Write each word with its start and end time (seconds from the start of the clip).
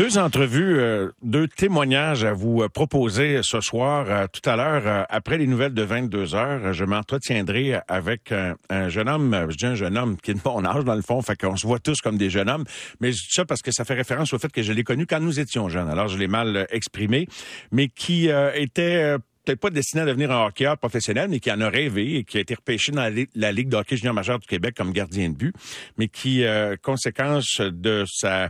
Deux 0.00 0.16
entrevues, 0.16 0.78
euh, 0.78 1.10
deux 1.22 1.46
témoignages 1.46 2.24
à 2.24 2.32
vous 2.32 2.62
euh, 2.62 2.70
proposer 2.70 3.40
ce 3.42 3.60
soir. 3.60 4.06
Euh, 4.08 4.26
tout 4.32 4.48
à 4.48 4.56
l'heure, 4.56 5.04
après 5.10 5.36
les 5.36 5.46
nouvelles 5.46 5.74
de 5.74 5.82
22 5.82 6.34
heures, 6.34 6.72
je 6.72 6.86
m'entretiendrai 6.86 7.80
avec 7.86 8.32
un, 8.32 8.88
jeune 8.88 9.10
homme, 9.10 9.48
je 9.50 9.56
dis 9.58 9.66
un 9.66 9.74
jeune 9.74 9.98
homme 9.98 10.16
qui 10.16 10.30
est 10.30 10.34
de 10.34 10.40
mon 10.42 10.64
âge 10.64 10.84
dans 10.86 10.94
le 10.94 11.02
fond, 11.02 11.20
fait 11.20 11.36
qu'on 11.36 11.54
se 11.54 11.66
voit 11.66 11.80
tous 11.80 12.00
comme 12.00 12.16
des 12.16 12.30
jeunes 12.30 12.48
hommes, 12.48 12.64
mais 13.00 13.12
je 13.12 13.24
dis 13.24 13.32
ça 13.34 13.44
parce 13.44 13.60
que 13.60 13.72
ça 13.72 13.84
fait 13.84 13.92
référence 13.92 14.32
au 14.32 14.38
fait 14.38 14.50
que 14.50 14.62
je 14.62 14.72
l'ai 14.72 14.84
connu 14.84 15.04
quand 15.04 15.20
nous 15.20 15.38
étions 15.38 15.68
jeunes. 15.68 15.90
Alors, 15.90 16.08
je 16.08 16.16
l'ai 16.16 16.28
mal 16.28 16.66
exprimé, 16.70 17.28
mais 17.70 17.88
qui 17.88 18.30
était 18.54 19.18
peut-être 19.50 19.60
pas 19.60 19.70
destiné 19.70 20.02
à 20.02 20.06
devenir 20.06 20.30
un 20.30 20.46
hockeyeur 20.46 20.78
professionnel, 20.78 21.28
mais 21.28 21.40
qui 21.40 21.50
en 21.50 21.60
a 21.60 21.68
rêvé 21.68 22.16
et 22.16 22.24
qui 22.24 22.38
a 22.38 22.40
été 22.40 22.54
repêché 22.54 22.92
dans 22.92 23.02
la, 23.34 23.50
Ligue 23.52 23.68
de 23.68 23.76
hockey 23.76 23.96
junior 23.96 24.14
majeur 24.14 24.38
du 24.38 24.46
Québec 24.46 24.74
comme 24.76 24.92
gardien 24.92 25.28
de 25.28 25.34
but, 25.34 25.54
mais 25.98 26.06
qui, 26.06 26.44
euh, 26.44 26.76
conséquence 26.80 27.60
de 27.60 28.04
sa 28.06 28.48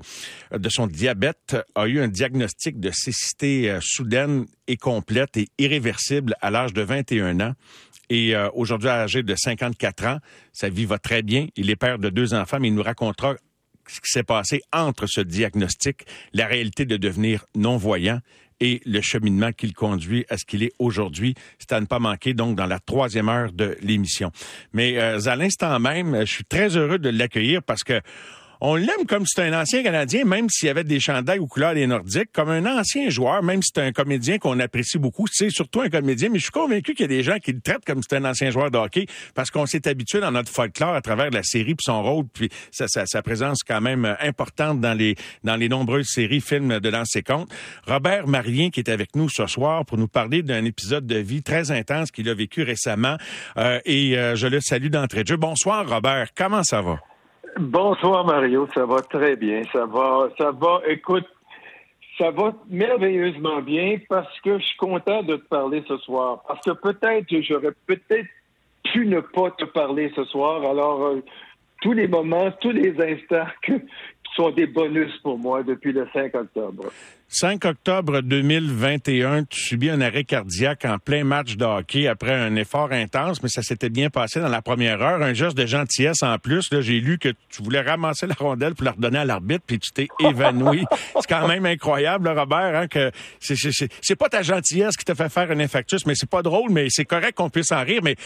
de 0.54 0.68
son 0.68 0.86
diabète, 0.86 1.56
a 1.74 1.86
eu 1.86 2.00
un 2.00 2.08
diagnostic 2.08 2.78
de 2.80 2.90
cécité 2.92 3.70
euh, 3.70 3.78
soudaine 3.80 4.44
et 4.68 4.76
complète 4.76 5.36
et 5.38 5.48
irréversible 5.58 6.34
à 6.42 6.50
l'âge 6.50 6.74
de 6.74 6.82
21 6.82 7.40
ans. 7.40 7.54
Et 8.10 8.36
euh, 8.36 8.50
aujourd'hui, 8.54 8.88
âgé 8.88 9.22
de 9.22 9.34
54 9.34 10.06
ans, 10.06 10.18
sa 10.52 10.68
vie 10.68 10.84
va 10.84 10.98
très 10.98 11.22
bien. 11.22 11.46
Il 11.56 11.70
est 11.70 11.76
père 11.76 11.98
de 11.98 12.10
deux 12.10 12.34
enfants, 12.34 12.58
mais 12.60 12.68
il 12.68 12.74
nous 12.74 12.82
racontera 12.82 13.36
ce 13.90 14.00
qui 14.00 14.10
s'est 14.10 14.22
passé 14.22 14.62
entre 14.72 15.06
ce 15.06 15.20
diagnostic, 15.20 16.04
la 16.32 16.46
réalité 16.46 16.84
de 16.84 16.96
devenir 16.96 17.44
non-voyant 17.54 18.20
et 18.60 18.80
le 18.84 19.00
cheminement 19.00 19.52
qu'il 19.52 19.72
conduit 19.72 20.24
à 20.28 20.36
ce 20.36 20.44
qu'il 20.44 20.62
est 20.62 20.72
aujourd'hui. 20.78 21.34
C'est 21.58 21.72
à 21.72 21.80
ne 21.80 21.86
pas 21.86 21.98
manquer 21.98 22.34
donc 22.34 22.56
dans 22.56 22.66
la 22.66 22.78
troisième 22.78 23.28
heure 23.28 23.52
de 23.52 23.76
l'émission. 23.82 24.30
Mais 24.72 24.98
euh, 24.98 25.18
à 25.26 25.36
l'instant 25.36 25.78
même, 25.80 26.20
je 26.20 26.32
suis 26.32 26.44
très 26.44 26.76
heureux 26.76 26.98
de 26.98 27.08
l'accueillir 27.08 27.62
parce 27.62 27.82
que 27.82 28.00
on 28.60 28.74
l'aime 28.74 29.06
comme 29.08 29.24
c'est 29.26 29.42
un 29.42 29.58
ancien 29.58 29.82
Canadien, 29.82 30.24
même 30.24 30.48
s'il 30.50 30.66
y 30.66 30.70
avait 30.70 30.84
des 30.84 31.00
chandails 31.00 31.38
aux 31.38 31.46
couleurs 31.46 31.74
des 31.74 31.86
Nordiques, 31.86 32.30
comme 32.32 32.50
un 32.50 32.66
ancien 32.78 33.08
joueur, 33.08 33.42
même 33.42 33.62
si 33.62 33.70
c'est 33.74 33.82
un 33.82 33.92
comédien 33.92 34.38
qu'on 34.38 34.58
apprécie 34.60 34.98
beaucoup. 34.98 35.26
C'est 35.30 35.50
surtout 35.50 35.80
un 35.80 35.88
comédien, 35.88 36.28
mais 36.28 36.38
je 36.38 36.44
suis 36.44 36.52
convaincu 36.52 36.94
qu'il 36.94 37.04
y 37.04 37.04
a 37.04 37.08
des 37.08 37.22
gens 37.22 37.38
qui 37.38 37.52
le 37.52 37.60
traitent 37.60 37.84
comme 37.86 38.02
c'est 38.02 38.16
un 38.16 38.24
ancien 38.24 38.50
joueur 38.50 38.70
de 38.70 38.76
hockey 38.76 39.06
parce 39.34 39.50
qu'on 39.50 39.66
s'est 39.66 39.88
habitué 39.88 40.20
dans 40.20 40.30
notre 40.30 40.50
folklore 40.50 40.94
à 40.94 41.00
travers 41.00 41.30
la 41.30 41.42
série 41.42 41.74
puis 41.74 41.84
son 41.84 42.02
rôle 42.02 42.26
puis 42.32 42.50
sa, 42.70 43.22
présence 43.22 43.62
quand 43.66 43.80
même 43.80 44.16
importante 44.20 44.80
dans 44.80 44.94
les 44.94 45.14
dans 45.44 45.56
les 45.56 45.68
nombreuses 45.68 46.08
séries, 46.08 46.40
films 46.40 46.80
de 46.80 46.90
dans 46.90 47.04
ses 47.04 47.22
comptes. 47.22 47.50
Robert 47.86 48.26
Marien 48.26 48.70
qui 48.70 48.80
est 48.80 48.90
avec 48.90 49.16
nous 49.16 49.28
ce 49.28 49.46
soir 49.46 49.84
pour 49.86 49.96
nous 49.96 50.08
parler 50.08 50.42
d'un 50.42 50.64
épisode 50.64 51.06
de 51.06 51.16
vie 51.16 51.42
très 51.42 51.70
intense 51.70 52.10
qu'il 52.10 52.28
a 52.28 52.34
vécu 52.34 52.62
récemment 52.62 53.16
euh, 53.56 53.80
et 53.84 54.18
euh, 54.18 54.36
je 54.36 54.46
le 54.46 54.60
salue 54.60 54.88
d'entrée 54.88 55.22
de 55.22 55.28
jeu. 55.28 55.36
Bonsoir 55.36 55.88
Robert, 55.88 56.28
comment 56.34 56.62
ça 56.62 56.82
va? 56.82 56.98
Bonsoir 57.58 58.24
Mario, 58.24 58.68
ça 58.74 58.86
va 58.86 59.00
très 59.00 59.36
bien. 59.36 59.62
Ça 59.72 59.84
va, 59.86 60.28
ça 60.38 60.50
va, 60.52 60.80
écoute, 60.86 61.26
ça 62.18 62.30
va 62.30 62.52
merveilleusement 62.68 63.60
bien 63.60 63.98
parce 64.08 64.40
que 64.40 64.58
je 64.58 64.64
suis 64.64 64.76
content 64.76 65.22
de 65.22 65.36
te 65.36 65.48
parler 65.48 65.82
ce 65.88 65.96
soir. 65.98 66.42
Parce 66.46 66.60
que 66.60 66.72
peut-être 66.72 67.26
j'aurais 67.42 67.72
peut-être 67.86 68.28
pu 68.84 69.06
ne 69.06 69.20
pas 69.20 69.50
te 69.52 69.64
parler 69.64 70.12
ce 70.14 70.24
soir. 70.24 70.62
Alors, 70.62 71.02
euh, 71.02 71.22
tous 71.80 71.92
les 71.92 72.06
moments, 72.06 72.50
tous 72.60 72.70
les 72.70 72.94
instants 73.00 73.46
qui 73.66 73.72
sont 74.36 74.50
des 74.50 74.66
bonus 74.66 75.12
pour 75.22 75.38
moi 75.38 75.62
depuis 75.62 75.92
le 75.92 76.06
5 76.12 76.34
octobre. 76.34 76.90
5 77.32 77.64
octobre 77.64 78.22
2021, 78.22 79.44
tu 79.44 79.60
subis 79.60 79.88
un 79.88 80.00
arrêt 80.00 80.24
cardiaque 80.24 80.84
en 80.84 80.98
plein 80.98 81.22
match 81.22 81.56
de 81.56 81.64
hockey 81.64 82.08
après 82.08 82.34
un 82.34 82.56
effort 82.56 82.90
intense, 82.90 83.40
mais 83.40 83.48
ça 83.48 83.62
s'était 83.62 83.88
bien 83.88 84.10
passé 84.10 84.40
dans 84.40 84.48
la 84.48 84.62
première 84.62 85.00
heure. 85.00 85.22
Un 85.22 85.32
geste 85.32 85.56
de 85.56 85.64
gentillesse 85.64 86.24
en 86.24 86.38
plus. 86.38 86.72
Là, 86.72 86.80
j'ai 86.80 86.98
lu 86.98 87.18
que 87.18 87.28
tu 87.48 87.62
voulais 87.62 87.82
ramasser 87.82 88.26
la 88.26 88.34
rondelle 88.34 88.74
pour 88.74 88.84
la 88.84 88.92
redonner 88.92 89.18
à 89.18 89.24
l'arbitre, 89.24 89.62
puis 89.64 89.78
tu 89.78 89.92
t'es 89.92 90.08
évanoui. 90.28 90.84
c'est 91.20 91.28
quand 91.28 91.46
même 91.46 91.66
incroyable, 91.66 92.28
Robert, 92.28 92.74
hein, 92.74 92.88
que 92.88 93.12
c'est, 93.38 93.54
c'est, 93.54 94.16
pas 94.16 94.28
ta 94.28 94.42
gentillesse 94.42 94.96
qui 94.96 95.04
te 95.04 95.14
fait 95.14 95.28
faire 95.28 95.52
un 95.52 95.60
infarctus, 95.60 96.04
mais 96.06 96.14
c'est 96.16 96.28
pas 96.28 96.42
drôle, 96.42 96.70
mais 96.72 96.88
c'est 96.90 97.04
correct 97.04 97.36
qu'on 97.36 97.48
puisse 97.48 97.70
en 97.70 97.84
rire. 97.84 98.00
Mais 98.02 98.16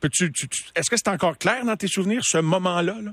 peux-tu, 0.00 0.32
est-ce 0.74 0.88
que 0.88 0.96
c'est 0.96 1.08
encore 1.08 1.36
clair 1.36 1.62
dans 1.66 1.76
tes 1.76 1.88
souvenirs 1.88 2.22
ce 2.24 2.38
moment-là? 2.38 2.96
Là? 3.02 3.10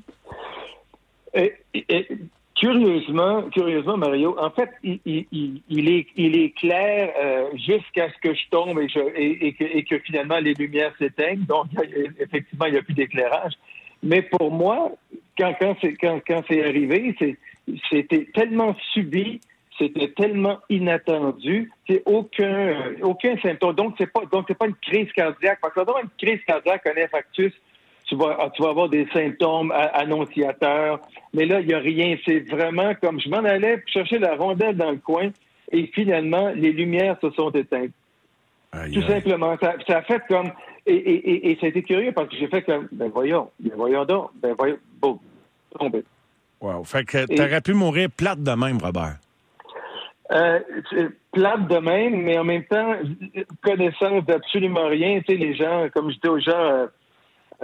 Curieusement, 2.56 3.50
curieusement, 3.50 3.98
Mario, 3.98 4.38
en 4.40 4.52
fait, 4.52 4.70
il, 4.84 5.02
est, 5.10 6.58
clair 6.58 7.12
euh, 7.22 7.50
jusqu'à 7.56 8.10
ce 8.10 8.18
que 8.22 8.34
je 8.34 8.50
tombe 8.52 8.80
et, 8.80 9.48
et, 9.48 9.84
que, 9.84 9.98
finalement 10.00 10.40
les 10.40 10.54
lumières 10.54 10.94
s'éteignent. 10.98 11.46
Donc, 11.46 11.66
effectivement, 12.20 12.66
il 12.68 12.74
n'y 12.74 12.78
a 12.78 12.84
plus 12.84 12.94
d'éclairage. 12.94 13.54
Mais 14.04 14.22
pour 14.22 14.52
moi, 14.52 14.92
quand, 15.38 15.54
quand 15.60 16.44
c'est 16.48 16.64
arrivé, 16.64 17.16
c'était 17.90 18.28
tellement 18.34 18.76
subi, 18.94 19.42
c'était 19.78 20.10
tellement 20.10 20.60
inattendu, 20.70 21.72
c'est 21.90 22.04
aucun 22.06 23.38
symptôme. 23.42 23.76
Donc 23.76 23.96
c'est 23.98 24.12
pas 24.12 24.22
pas 24.26 24.68
une 24.68 24.76
crise 24.76 25.12
cardiaque. 25.14 25.60
Parce 25.62 25.74
que 25.74 25.82
dans 25.82 25.98
une 25.98 26.10
crise 26.18 26.44
cardiaque, 26.46 26.86
un 26.86 27.02
infarctus, 27.02 27.54
tu 28.13 28.19
vas, 28.19 28.51
tu 28.53 28.62
vas 28.62 28.69
avoir 28.69 28.90
des 28.90 29.07
symptômes 29.12 29.72
annonciateurs. 29.72 31.00
Mais 31.34 31.46
là, 31.46 31.62
il 31.62 31.68
n'y 31.68 31.74
a 31.74 31.79
rien. 31.79 32.16
C'est 32.25 32.40
vraiment 32.50 32.94
comme 33.01 33.19
je 33.19 33.29
m'en 33.29 33.38
allais 33.38 33.84
chercher 33.88 34.19
la 34.19 34.35
rondelle 34.35 34.78
dans 34.78 34.91
le 34.91 34.97
coin 34.97 35.29
et 35.72 35.88
finalement, 35.88 36.52
les 36.56 36.72
lumières 36.72 37.18
se 37.22 37.31
sont 37.31 37.50
éteintes. 37.52 37.91
Tout 38.94 39.03
simplement. 39.03 39.56
Ça, 39.62 39.75
ça, 39.88 39.97
a 39.97 40.02
fait 40.02 40.22
comme. 40.28 40.52
Et, 40.85 40.96
et, 40.96 41.52
et, 41.52 41.57
ça 41.59 41.68
a 41.68 41.69
été 41.69 41.84
curieux 41.84 42.12
parce 42.12 42.28
que 42.29 42.35
j'ai 42.38 42.47
fait 42.47 42.63
comme. 42.63 42.88
Ben 42.91 43.09
voyons, 43.13 43.50
ben 43.59 43.73
voyons 43.75 44.03
donc. 44.06 44.31
Ben 44.41 44.56
voyons. 44.57 44.78
Bon, 45.00 45.19
tombé. 45.78 46.03
Wow. 46.59 46.84
Fait 46.84 47.03
que 47.03 47.25
t'aurais 47.25 47.62
pu 47.62 47.73
mourir 47.73 48.09
plate 48.09 48.41
de 48.41 48.52
même, 48.52 48.78
Robert. 48.78 49.18
Euh, 50.31 50.59
plate 51.31 51.68
de 51.68 51.78
même, 51.78 52.23
mais 52.23 52.38
en 52.38 52.44
même 52.44 52.63
temps, 52.66 52.94
connaissance 53.62 54.25
d'absolument 54.25 54.88
rien. 54.88 55.19
Tu 55.19 55.34
sais, 55.34 55.38
les 55.38 55.56
gens, 55.56 55.88
comme 55.94 56.09
je 56.12 56.18
dis 56.18 56.29
aux 56.29 56.40
gens, 56.40 56.52
euh, 56.52 56.88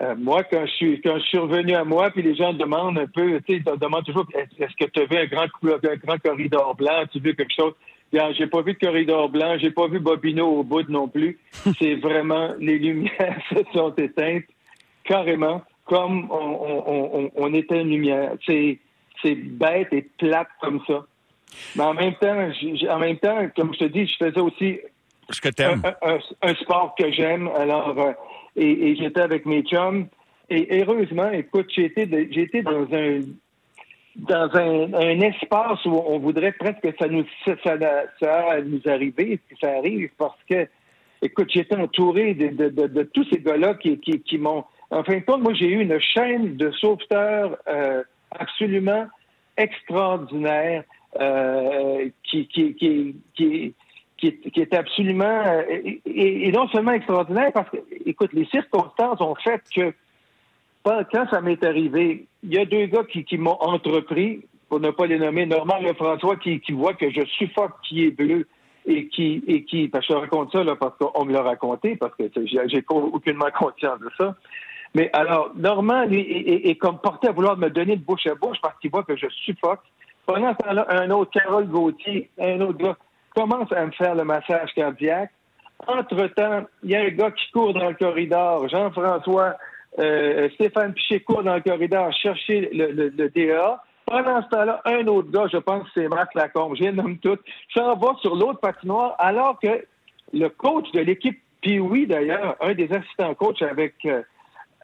euh, 0.01 0.15
moi, 0.17 0.43
quand 0.43 0.65
je 0.65 0.71
suis 0.71 1.01
quand 1.01 1.17
je 1.19 1.25
suis 1.25 1.37
revenu 1.37 1.73
à 1.73 1.83
moi, 1.83 2.09
puis 2.11 2.21
les 2.21 2.35
gens 2.35 2.53
demandent 2.53 2.97
un 2.97 3.07
peu, 3.07 3.41
tu 3.41 3.57
sais, 3.57 3.77
demandent 3.77 4.05
toujours 4.05 4.25
est-ce 4.33 4.75
que 4.75 4.89
tu 4.89 5.01
as 5.01 5.05
vu 5.05 5.17
un 5.17 5.25
grand 5.25 5.43
un 5.43 5.95
grand 5.95 6.17
corridor 6.17 6.75
blanc, 6.75 7.03
tu 7.11 7.19
vu 7.19 7.35
quelque 7.35 7.53
chose? 7.53 7.73
J'ai 8.11 8.47
pas 8.47 8.61
vu 8.61 8.73
de 8.73 8.79
corridor 8.79 9.29
blanc, 9.29 9.57
j'ai 9.59 9.71
pas 9.71 9.88
vu 9.88 9.99
Bobino 9.99 10.47
au 10.47 10.63
bout 10.63 10.88
non 10.89 11.07
plus. 11.07 11.38
C'est 11.79 11.95
vraiment 11.95 12.53
les 12.59 12.79
lumières 12.79 13.39
se 13.49 13.63
sont 13.73 13.93
éteintes 13.95 14.45
carrément 15.03 15.63
comme 15.85 16.29
on, 16.31 16.81
on, 16.85 17.31
on, 17.35 17.53
était 17.53 17.81
une 17.81 17.89
lumière. 17.89 18.33
C'est 18.45 18.79
c'est 19.21 19.35
bête 19.35 19.91
et 19.91 20.03
plate 20.17 20.47
comme 20.61 20.81
ça. 20.88 21.03
Mais 21.75 21.83
en 21.83 21.93
même 21.93 22.13
temps, 22.15 22.49
en 22.89 22.99
même 22.99 23.17
temps, 23.17 23.47
comme 23.55 23.73
je 23.73 23.79
te 23.79 23.85
dis, 23.85 24.05
je 24.05 24.15
faisais 24.17 24.39
aussi 24.39 24.79
ce 25.31 25.41
que 25.41 25.49
un, 25.63 25.81
un, 26.01 26.19
un, 26.41 26.55
sport 26.55 26.95
que 26.97 27.11
j'aime. 27.11 27.49
Alors, 27.55 27.95
et, 28.55 28.95
j'étais 28.95 29.21
avec 29.21 29.45
mes 29.45 29.63
chums. 29.63 30.07
Et 30.49 30.81
heureusement, 30.81 31.29
écoute, 31.31 31.67
été, 31.77 32.05
dans 32.05 32.87
un 32.93 33.19
dans 34.15 34.49
un, 34.53 35.21
espace 35.21 35.85
où 35.85 36.01
on 36.05 36.19
voudrait 36.19 36.51
presque 36.51 36.81
que 36.81 36.89
ça 36.99 37.07
nous 37.07 37.25
ça, 37.45 37.55
ça, 38.19 38.61
nous 38.61 38.81
arriver, 38.85 39.39
que 39.49 39.55
ça 39.61 39.77
arrive, 39.77 40.09
parce 40.17 40.39
que, 40.49 40.67
écoute, 41.21 41.49
j'étais 41.53 41.75
entouré 41.75 42.33
de, 42.33 43.03
tous 43.13 43.25
ces 43.31 43.39
gars-là 43.39 43.75
qui, 43.75 43.97
qui, 43.99 44.38
m'ont. 44.38 44.65
En 44.91 45.03
fin 45.03 45.17
de 45.17 45.23
compte, 45.23 45.41
moi, 45.41 45.53
j'ai 45.53 45.67
eu 45.67 45.81
une 45.81 45.99
chaîne 45.99 46.57
de 46.57 46.71
sauveteurs 46.71 47.57
euh, 47.67 48.03
absolument 48.31 49.05
extraordinaire 49.55 50.83
euh, 51.19 52.09
qui, 52.23 52.47
qui, 52.47 52.75
qui, 52.75 53.15
qui, 53.35 53.75
qui 54.19 54.62
est, 54.62 54.74
absolument 54.74 55.44
euh, 55.46 55.63
et, 56.06 56.52
non 56.52 56.68
seulement 56.69 56.91
extraordinaire 56.91 57.52
parce 57.53 57.69
que, 57.69 57.78
écoute, 58.06 58.31
les 58.34 58.46
circonstances 58.46 59.22
ont 59.22 59.35
fait 59.35 59.62
que 59.74 59.94
quand 60.84 61.30
ça 61.30 61.41
m'est 61.41 61.63
arrivé, 61.63 62.25
il 62.44 62.53
y 62.53 62.57
a 62.57 62.66
deux 62.66 62.85
gars 62.88 63.03
qui, 63.03 63.38
m'ont 63.38 63.57
entrepris, 63.59 64.41
pour 64.69 64.80
ne 64.80 64.91
pas 64.91 65.06
les 65.06 65.19
nommer, 65.19 65.46
Normand 65.46 65.78
et 65.80 65.94
François, 65.94 66.35
qui, 66.38 66.59
qui 66.62 66.72
voit 66.72 66.94
que 66.94 67.09
je 67.12 67.24
suffoque 67.25 67.74
qui 67.88 68.06
est 68.06 68.12
bleu 68.12 68.48
et 68.86 69.07
qui, 69.07 69.44
et 69.48 69.63
qui, 69.63 69.88
parce 69.88 70.07
que 70.07 70.13
je 70.13 70.19
raconte 70.19 70.51
ça 70.51 70.63
là, 70.63 70.75
parce 70.75 70.98
qu'on 70.98 71.25
me 71.25 71.33
l'a 71.33 71.44
raconté, 71.44 71.95
parce 71.95 72.15
que 72.15 72.24
j'ai 72.45 72.83
aucunement 72.89 73.50
conscience 73.57 74.00
de 74.00 74.10
ça. 74.18 74.36
Mais 74.95 75.10
alors, 75.13 75.51
Normand, 75.56 76.06
lui, 76.06 76.22
est, 76.22 76.75
comme 76.75 76.98
porté 76.98 77.27
à 77.27 77.31
vouloir 77.31 77.57
me 77.57 77.69
donner 77.69 77.95
de 77.95 78.04
bouche 78.04 78.25
à 78.25 78.33
bouche 78.33 78.57
parce 78.62 78.77
qu'il 78.80 78.89
voit 78.89 79.04
que 79.04 79.15
je 79.15 79.27
suffoque. 79.30 79.81
Pendant 80.25 80.54
ce 80.54 80.65
temps-là, 80.65 80.86
un 80.89 81.10
autre, 81.12 81.31
Carole 81.31 81.68
Gauthier, 81.68 82.30
un 82.39 82.62
autre 82.62 82.77
gars, 82.77 82.98
commence 83.39 83.71
à 83.71 83.86
me 83.86 83.91
faire 83.91 84.15
le 84.15 84.25
massage 84.25 84.74
cardiaque. 84.75 85.31
Entre-temps, 85.88 86.65
il 86.83 86.91
y 86.91 86.95
a 86.95 87.03
un 87.03 87.09
gars 87.09 87.31
qui 87.31 87.50
court 87.53 87.74
dans 87.74 87.88
le 87.88 87.95
corridor, 87.95 88.68
Jean-François, 88.68 89.56
euh, 89.97 90.50
Stéphane 90.56 90.94
Piché 90.94 91.21
court 91.21 91.44
dans 91.44 91.56
le 91.56 91.62
corridor 91.62 92.12
chercher 92.12 92.69
le, 92.74 92.91
le, 92.91 93.30
DEA. 93.30 93.77
Pendant 94.06 94.41
ce 94.44 94.50
temps-là, 94.50 94.81
un 94.83 95.07
autre 95.07 95.31
gars, 95.31 95.47
je 95.51 95.57
pense 95.57 95.83
que 95.86 95.89
c'est 95.94 96.07
Marc 96.09 96.36
Lacombe, 96.36 96.75
je 96.75 96.83
les 96.83 96.91
nomme 96.91 97.18
tous, 97.19 97.38
s'en 97.74 97.95
va 97.95 98.13
sur 98.21 98.36
l'autre 98.36 98.59
patinoire, 98.59 99.15
alors 99.19 99.57
que 99.59 99.86
le 100.33 100.50
coach 100.50 100.91
de 100.91 101.00
l'équipe, 101.00 101.39
puis 101.62 101.80
oui 101.80 102.07
d'ailleurs, 102.07 102.57
un 102.59 102.74
des 102.74 102.91
assistants 102.91 103.33
coach 103.36 103.62
avec, 103.62 103.94
euh, 104.06 104.21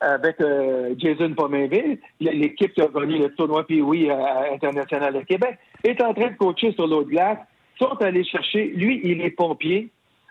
euh, 0.01 0.95
Jason 0.97 1.33
Pomainville, 1.33 1.99
l'équipe 2.21 2.73
qui 2.73 2.81
a 2.81 2.87
gagné 2.87 3.17
le 3.17 3.35
tournoi 3.35 3.65
puis 3.65 3.81
oui 3.81 4.09
international 4.53 5.13
de 5.13 5.21
Québec, 5.21 5.57
est 5.83 6.01
en 6.01 6.13
train 6.13 6.29
de 6.29 6.37
coacher 6.37 6.71
sur 6.71 6.87
l'eau 6.87 7.03
de 7.03 7.09
glace, 7.09 7.39
sont 7.79 8.01
allés 8.01 8.23
chercher, 8.23 8.67
lui, 8.75 9.01
il 9.03 9.21
est 9.21 9.31
pompier, 9.31 9.89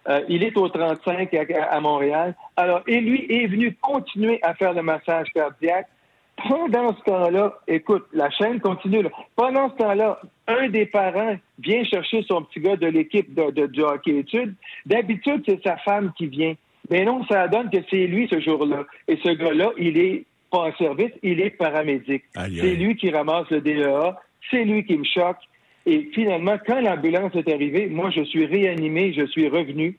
euh, 0.09 0.21
il 0.29 0.45
est 0.45 0.57
au 0.57 0.69
35 0.69 1.35
à, 1.35 1.81
Montréal. 1.81 2.35
Alors, 2.57 2.83
et 2.87 3.01
lui 3.01 3.27
est 3.31 3.47
venu 3.47 3.77
continuer 3.81 4.39
à 4.43 4.55
faire 4.55 4.75
le 4.75 4.83
massage 4.83 5.29
cardiaque. 5.33 5.87
Pendant 6.49 6.95
ce 6.97 7.03
temps-là, 7.05 7.59
écoute, 7.69 8.07
la 8.13 8.29
chaîne 8.31 8.61
continue. 8.61 9.03
Là. 9.03 9.11
Pendant 9.37 9.71
ce 9.71 9.77
temps-là, 9.77 10.21
un 10.49 10.69
des 10.69 10.85
parents 10.85 11.37
vient 11.61 11.85
chercher 11.85 12.25
son 12.29 12.43
petit 12.43 12.61
gars 12.61 12.77
de 12.77 12.89
l'équipe 12.89 13.33
de, 13.35 13.83
hockey 13.83 14.19
études. 14.19 14.55
D'habitude, 14.85 15.45
c'est 15.47 15.63
sa 15.63 15.77
femme 15.79 16.13
qui 16.19 16.27
vient. 16.27 16.55
Mais 16.91 17.05
non, 17.05 17.25
ça 17.31 17.49
donne 17.49 17.71
que 17.71 17.79
c'est 17.89 18.07
lui 18.07 18.29
ce 18.29 18.41
jour-là. 18.41 18.85
Et 19.09 19.17
ce 19.25 19.31
gars-là, 19.31 19.71
il 19.79 19.97
est 19.97 20.25
pas 20.51 20.69
en 20.69 20.77
service, 20.77 21.13
il 21.23 21.41
est 21.41 21.51
paramédic. 21.51 22.25
C'est 22.35 22.75
lui 22.75 22.97
qui 22.97 23.11
ramasse 23.11 23.49
le 23.51 23.61
DEA, 23.61 24.17
c'est 24.51 24.65
lui 24.65 24.85
qui 24.85 24.99
me 24.99 25.05
choque. 25.05 25.39
Et 25.87 26.11
finalement, 26.15 26.57
quand 26.67 26.81
l'ambulance 26.81 27.35
est 27.35 27.53
arrivée, 27.53 27.89
moi, 27.89 28.11
je 28.11 28.23
suis 28.23 28.47
réanimé, 28.47 29.13
je 29.13 29.27
suis 29.27 29.49
revenu. 29.49 29.99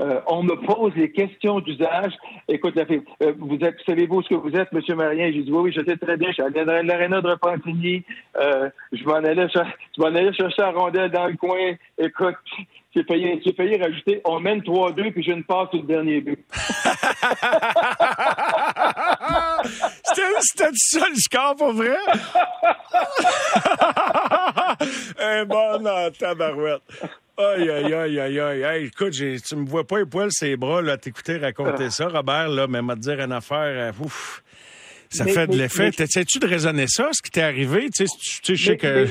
Euh, 0.00 0.20
on 0.26 0.42
me 0.42 0.54
pose 0.56 0.92
les 0.96 1.12
questions 1.12 1.60
d'usage. 1.60 2.12
Écoute, 2.48 2.74
la 2.76 2.86
fille, 2.86 3.02
euh, 3.22 3.34
vous 3.38 3.58
êtes, 3.60 3.76
savez-vous 3.86 4.22
ce 4.22 4.30
que 4.30 4.34
vous 4.34 4.56
êtes, 4.56 4.72
Monsieur 4.72 4.96
Marien? 4.96 5.30
J'ai 5.30 5.42
dit 5.42 5.52
oui, 5.52 5.64
oui, 5.64 5.72
je 5.72 5.84
sais 5.84 5.96
très 5.96 6.16
bien. 6.16 6.28
Je 6.28 6.34
suis 6.34 6.42
allé 6.42 6.64
dans 6.64 6.86
l'aréna 6.86 7.20
de 7.20 7.28
Repentigny. 7.28 8.02
Euh, 8.36 8.70
je 8.90 9.04
m'en 9.04 9.16
allais, 9.16 9.46
je 9.48 10.02
allais 10.02 10.32
chercher 10.32 10.62
la 10.62 10.70
rondelle 10.70 11.10
dans 11.10 11.26
le 11.26 11.36
coin. 11.36 11.74
Écoute, 11.98 12.36
j'ai 12.94 13.04
failli, 13.04 13.40
j'ai 13.44 13.52
failli 13.52 13.76
rajouter, 13.76 14.20
on 14.24 14.40
mène 14.40 14.60
3-2, 14.60 15.12
puis 15.12 15.22
j'ai 15.22 15.32
une 15.32 15.44
passe 15.44 15.68
au 15.72 15.78
dernier 15.78 16.20
but. 16.20 16.38
c'était, 20.04 20.22
c'était 20.40 20.70
ça 20.74 21.06
le 21.08 21.16
score, 21.16 21.56
pour 21.56 21.72
vrai? 21.72 21.96
Tabarouette. 26.10 26.82
Aïe, 27.36 27.70
aïe, 27.70 27.94
aïe, 27.94 28.20
aïe, 28.20 28.40
aïe. 28.40 28.62
Hey, 28.62 28.86
écoute, 28.86 29.12
tu 29.12 29.56
me 29.56 29.66
vois 29.66 29.86
pas 29.86 30.00
les 30.00 30.06
poils 30.06 30.30
ses 30.30 30.56
bras, 30.56 30.82
là, 30.82 30.98
t'écouter 30.98 31.38
raconter 31.38 31.90
ça, 31.90 32.08
Robert, 32.08 32.48
là, 32.48 32.66
mais 32.66 32.82
m'a 32.82 32.94
dire 32.94 33.20
une 33.20 33.32
affaire, 33.32 33.92
euh, 33.94 34.04
ouf. 34.04 34.42
Ça 35.08 35.26
fait 35.26 35.46
de 35.46 35.56
l'effet. 35.56 35.90
T'essaies-tu 35.90 36.38
de 36.38 36.46
raisonner 36.46 36.86
ça, 36.88 37.08
ce 37.12 37.22
qui 37.22 37.30
t'est 37.30 37.42
arrivé? 37.42 37.88
Tu 37.90 38.06
sais, 38.06 38.40
tu 38.42 38.56
sais, 38.56 38.76
que... 38.76 39.06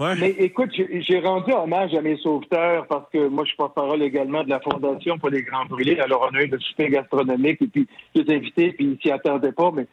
Ouais. 0.00 0.16
Mais 0.16 0.30
écoute, 0.30 0.70
j'ai 0.74 1.20
rendu 1.20 1.52
hommage 1.52 1.94
à 1.94 2.00
mes 2.00 2.16
sauveteurs 2.16 2.84
parce 2.88 3.08
que 3.12 3.28
moi, 3.28 3.44
je 3.44 3.54
porte-parole 3.54 4.02
également 4.02 4.42
de 4.42 4.50
la 4.50 4.58
Fondation 4.58 5.18
pour 5.18 5.30
les 5.30 5.42
Grands 5.42 5.66
Brûlés. 5.66 6.00
Alors, 6.00 6.28
on 6.32 6.36
a 6.36 6.42
eu 6.42 6.48
le 6.48 6.58
souper 6.58 6.88
gastronomique 6.88 7.62
et 7.62 7.68
puis 7.68 7.86
les 8.16 8.34
invités, 8.34 8.72
puis 8.72 8.86
ils 8.86 8.98
s'y 9.00 9.12
attendaient 9.12 9.52
pas. 9.52 9.70
Mais 9.70 9.86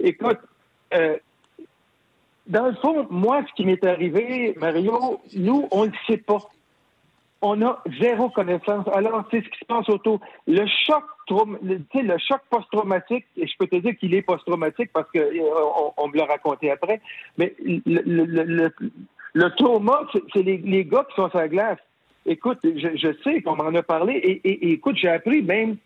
écoute, 0.00 0.38
euh, 0.94 1.16
dans 2.46 2.66
le 2.66 2.74
fond, 2.74 3.06
moi, 3.10 3.42
ce 3.48 3.52
qui 3.54 3.66
m'est 3.66 3.84
arrivé, 3.84 4.54
Mario, 4.58 5.20
nous, 5.34 5.68
on 5.70 5.84
ne 5.84 5.90
le 5.90 5.96
sait 6.06 6.18
pas 6.18 6.38
on 7.42 7.62
a 7.62 7.82
zéro 8.00 8.30
connaissance. 8.30 8.86
Alors, 8.92 9.24
c'est 9.30 9.44
ce 9.44 9.48
qui 9.48 9.58
se 9.60 9.64
passe 9.66 9.88
autour. 9.88 10.20
Le 10.46 10.66
choc, 10.66 11.04
le, 11.30 11.80
le 11.94 12.18
choc 12.18 12.40
post-traumatique, 12.50 13.26
et 13.36 13.46
je 13.46 13.56
peux 13.58 13.66
te 13.66 13.76
dire 13.76 13.96
qu'il 13.98 14.14
est 14.14 14.22
post-traumatique 14.22 14.90
parce 14.92 15.10
que 15.10 15.18
euh, 15.18 15.92
on, 15.96 16.08
me 16.08 16.16
l'a 16.16 16.24
raconté 16.24 16.70
après, 16.70 17.00
mais 17.36 17.54
le, 17.58 18.72
le, 19.34 19.50
trauma, 19.56 20.00
c'est 20.32 20.42
les, 20.42 20.84
gars 20.84 21.06
qui 21.08 21.14
sont 21.14 21.28
sur 21.28 21.38
la 21.38 21.48
glace. 21.48 21.78
Écoute, 22.24 22.58
je, 22.64 23.12
sais 23.22 23.42
qu'on 23.42 23.56
m'en 23.56 23.74
a 23.74 23.82
parlé, 23.82 24.14
et, 24.14 24.72
écoute, 24.72 24.96
j'ai 24.96 25.08
appris 25.08 25.42
même, 25.42 25.76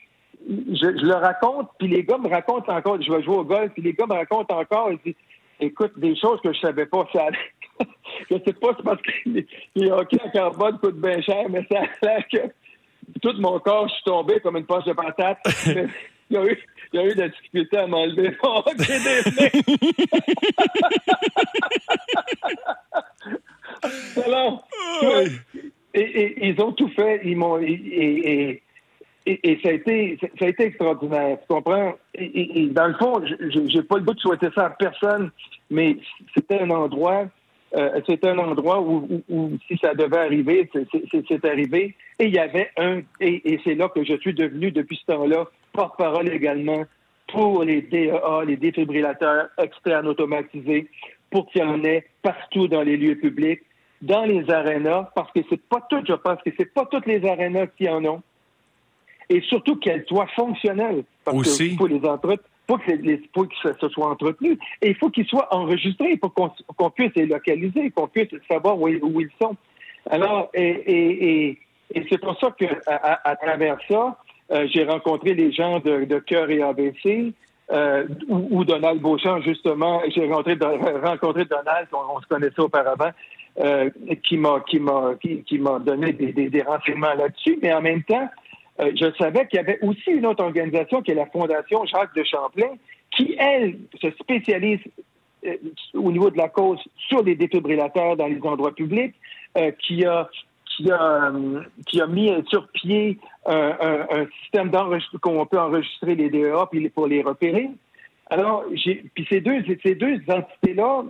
je, 0.48 0.86
le 0.86 1.14
raconte, 1.14 1.68
puis 1.78 1.88
les 1.88 2.04
gars 2.04 2.18
me 2.18 2.28
racontent 2.28 2.72
encore, 2.72 3.02
je 3.02 3.12
vais 3.12 3.22
jouer 3.22 3.36
au 3.36 3.44
golf, 3.44 3.72
puis 3.72 3.82
les 3.82 3.92
gars 3.92 4.06
me 4.06 4.14
racontent 4.14 4.58
encore, 4.58 4.90
écoute, 5.60 5.92
des 5.96 6.16
choses 6.16 6.40
que 6.42 6.52
je 6.52 6.60
savais 6.60 6.86
pas, 6.86 7.06
ça 7.12 7.28
je 8.30 8.36
sais 8.44 8.52
pas, 8.52 8.74
c'est 8.76 8.84
parce 8.84 9.02
que 9.02 9.10
les 9.74 9.90
hockey 9.90 10.18
en 10.22 10.30
carbone 10.30 10.78
coûtent 10.78 11.00
bien 11.00 11.20
cher, 11.22 11.48
mais 11.48 11.64
ça 11.70 11.80
a 11.80 12.06
l'air 12.06 12.24
que 12.30 12.52
tout 13.22 13.34
mon 13.38 13.58
corps, 13.58 13.88
je 13.88 13.94
suis 13.94 14.04
tombé 14.04 14.40
comme 14.40 14.56
une 14.56 14.66
poche 14.66 14.84
de 14.84 14.92
patate. 14.92 15.38
il 15.66 15.88
y 16.30 16.36
a 16.36 16.44
eu, 16.44 16.58
il 16.92 17.00
y 17.00 17.02
a 17.02 17.06
eu 17.06 17.14
de 17.14 17.20
la 17.20 17.28
difficulté 17.28 17.76
à 17.76 17.86
m'enlever 17.86 18.36
mon 18.42 18.58
hockey 18.66 18.98
des 18.98 19.22
Alors, 24.24 24.68
et, 25.94 26.00
et, 26.00 26.48
ils 26.48 26.60
ont 26.60 26.72
tout 26.72 26.90
fait. 26.90 27.20
Ils 27.24 27.36
m'ont 27.36 27.58
et, 27.58 27.72
et, 27.72 28.62
ça 29.26 29.68
a 29.68 29.72
été 29.72 30.18
ça 30.20 30.44
a 30.44 30.48
été 30.48 30.64
extraordinaire. 30.64 31.38
Tu 31.40 31.46
comprends? 31.48 31.94
Et, 32.14 32.68
dans 32.72 32.88
le 32.88 32.94
fond, 32.94 33.22
j'ai 33.50 33.82
pas 33.82 33.96
le 33.96 34.04
goût 34.04 34.14
de 34.14 34.20
souhaiter 34.20 34.48
ça 34.54 34.66
à 34.66 34.70
personne, 34.70 35.30
mais 35.70 35.96
c'était 36.34 36.60
un 36.60 36.70
endroit 36.70 37.26
euh, 37.76 38.00
c'est 38.08 38.24
un 38.24 38.36
endroit 38.38 38.80
où, 38.80 39.22
si 39.68 39.78
ça 39.78 39.94
devait 39.94 40.18
arriver, 40.18 40.68
c'est 40.72 41.44
arrivé. 41.44 41.94
Et 42.18 42.26
il 42.26 42.34
y 42.34 42.38
avait 42.38 42.70
un, 42.76 43.02
et, 43.20 43.60
c'est 43.64 43.74
là 43.74 43.88
que 43.88 44.04
je 44.04 44.16
suis 44.18 44.34
devenu 44.34 44.72
depuis 44.72 44.96
ce 44.96 45.12
temps-là 45.12 45.44
porte-parole 45.72 46.28
également 46.32 46.84
pour 47.28 47.62
les 47.62 47.82
DEA, 47.82 48.44
les 48.44 48.56
défibrillateurs 48.56 49.50
externes 49.56 50.08
automatisés, 50.08 50.90
pour 51.30 51.48
qu'il 51.48 51.60
y 51.60 51.64
en 51.64 51.84
ait 51.84 52.06
partout 52.22 52.66
dans 52.66 52.82
les 52.82 52.96
lieux 52.96 53.14
publics, 53.14 53.60
dans 54.02 54.24
les 54.24 54.50
arénas, 54.50 55.10
parce 55.14 55.30
que 55.30 55.40
c'est 55.48 55.62
pas 55.68 55.86
tout, 55.88 56.02
je 56.06 56.14
pense 56.14 56.42
que 56.44 56.50
c'est 56.58 56.74
pas 56.74 56.86
toutes 56.90 57.06
les 57.06 57.24
arénas 57.24 57.68
qui 57.78 57.88
en 57.88 58.04
ont. 58.04 58.22
Et 59.30 59.40
surtout 59.42 59.76
qu'elles 59.76 60.04
soient 60.06 60.26
fonctionnelles. 60.34 61.04
Parce 61.24 61.38
Aussi. 61.38 61.76
que 61.76 61.84
les 61.84 62.04
entretenir 62.04 62.40
faut 62.70 62.78
que, 62.78 62.92
les, 62.92 63.20
faut 63.34 63.44
que 63.44 63.54
ça, 63.62 63.88
soit 63.88 64.08
entretenu. 64.08 64.58
Et 64.80 64.90
il 64.90 64.94
faut 64.96 65.10
qu'ils 65.10 65.26
soient 65.26 65.52
enregistrés 65.54 66.16
pour 66.16 66.32
qu'on 66.34 66.90
puisse 66.90 67.12
les 67.16 67.26
localiser, 67.26 67.90
qu'on 67.90 68.06
puisse 68.06 68.28
savoir 68.48 68.78
où, 68.80 68.88
où, 68.88 69.20
ils 69.20 69.30
sont. 69.40 69.56
Alors, 70.08 70.50
et, 70.54 70.68
et, 70.68 71.58
et, 71.94 72.06
c'est 72.08 72.18
pour 72.18 72.38
ça 72.38 72.54
qu'à 72.58 72.68
à, 72.86 73.36
travers 73.36 73.76
ça, 73.88 74.18
euh, 74.52 74.66
j'ai 74.72 74.84
rencontré 74.84 75.34
les 75.34 75.52
gens 75.52 75.80
de, 75.80 76.04
de 76.04 76.18
Cœur 76.18 76.48
et 76.50 76.62
ABC, 76.62 77.32
euh, 77.72 78.06
ou, 78.28 78.64
Donald 78.64 79.00
Beauchamp, 79.00 79.40
justement. 79.42 80.00
J'ai 80.14 80.26
rencontré, 80.26 80.56
rencontré 81.02 81.44
Donald, 81.44 81.88
on, 81.92 82.20
se 82.20 82.26
connaissait 82.26 82.60
auparavant, 82.60 83.10
euh, 83.60 83.90
qui 84.24 84.36
m'a 84.36 84.60
qui 84.68 84.78
m'a 84.78 85.14
qui, 85.20 85.58
m'a 85.58 85.78
donné 85.78 86.12
des, 86.12 86.32
des, 86.32 86.48
des 86.48 86.62
renseignements 86.62 87.14
là-dessus. 87.14 87.58
Mais 87.62 87.72
en 87.72 87.82
même 87.82 88.02
temps, 88.04 88.28
euh, 88.80 88.92
je 88.94 89.12
savais 89.18 89.46
qu'il 89.46 89.58
y 89.58 89.60
avait 89.60 89.78
aussi 89.82 90.10
une 90.10 90.26
autre 90.26 90.42
organisation 90.42 91.02
qui 91.02 91.10
est 91.10 91.14
la 91.14 91.26
Fondation 91.26 91.84
Jacques 91.84 92.14
de 92.14 92.24
Champlain, 92.24 92.74
qui, 93.10 93.36
elle, 93.38 93.78
se 94.00 94.10
spécialise 94.12 94.80
euh, 95.46 95.56
au 95.94 96.10
niveau 96.10 96.30
de 96.30 96.38
la 96.38 96.48
cause 96.48 96.80
sur 97.08 97.22
les 97.22 97.34
défibrillateurs 97.34 98.16
dans 98.16 98.26
les 98.26 98.40
endroits 98.42 98.74
publics, 98.74 99.14
euh, 99.58 99.70
qui 99.72 100.04
a 100.04 100.28
qui 100.76 100.90
a, 100.90 101.32
qui 101.88 102.00
a 102.00 102.06
mis 102.06 102.32
sur 102.48 102.68
pied 102.68 103.18
un, 103.44 104.26
système 104.40 104.70
d'enregistrement 104.70 105.20
qu'on 105.20 105.46
peut 105.46 105.58
enregistrer 105.58 106.14
les 106.14 106.30
DEA 106.30 106.64
pour 106.94 107.08
les 107.08 107.22
repérer. 107.22 107.70
Alors, 108.30 108.64
puis 108.72 109.26
ces 109.28 109.40
deux, 109.40 109.64
ces 109.82 109.96
deux 109.96 110.20
entités-là 110.28 111.02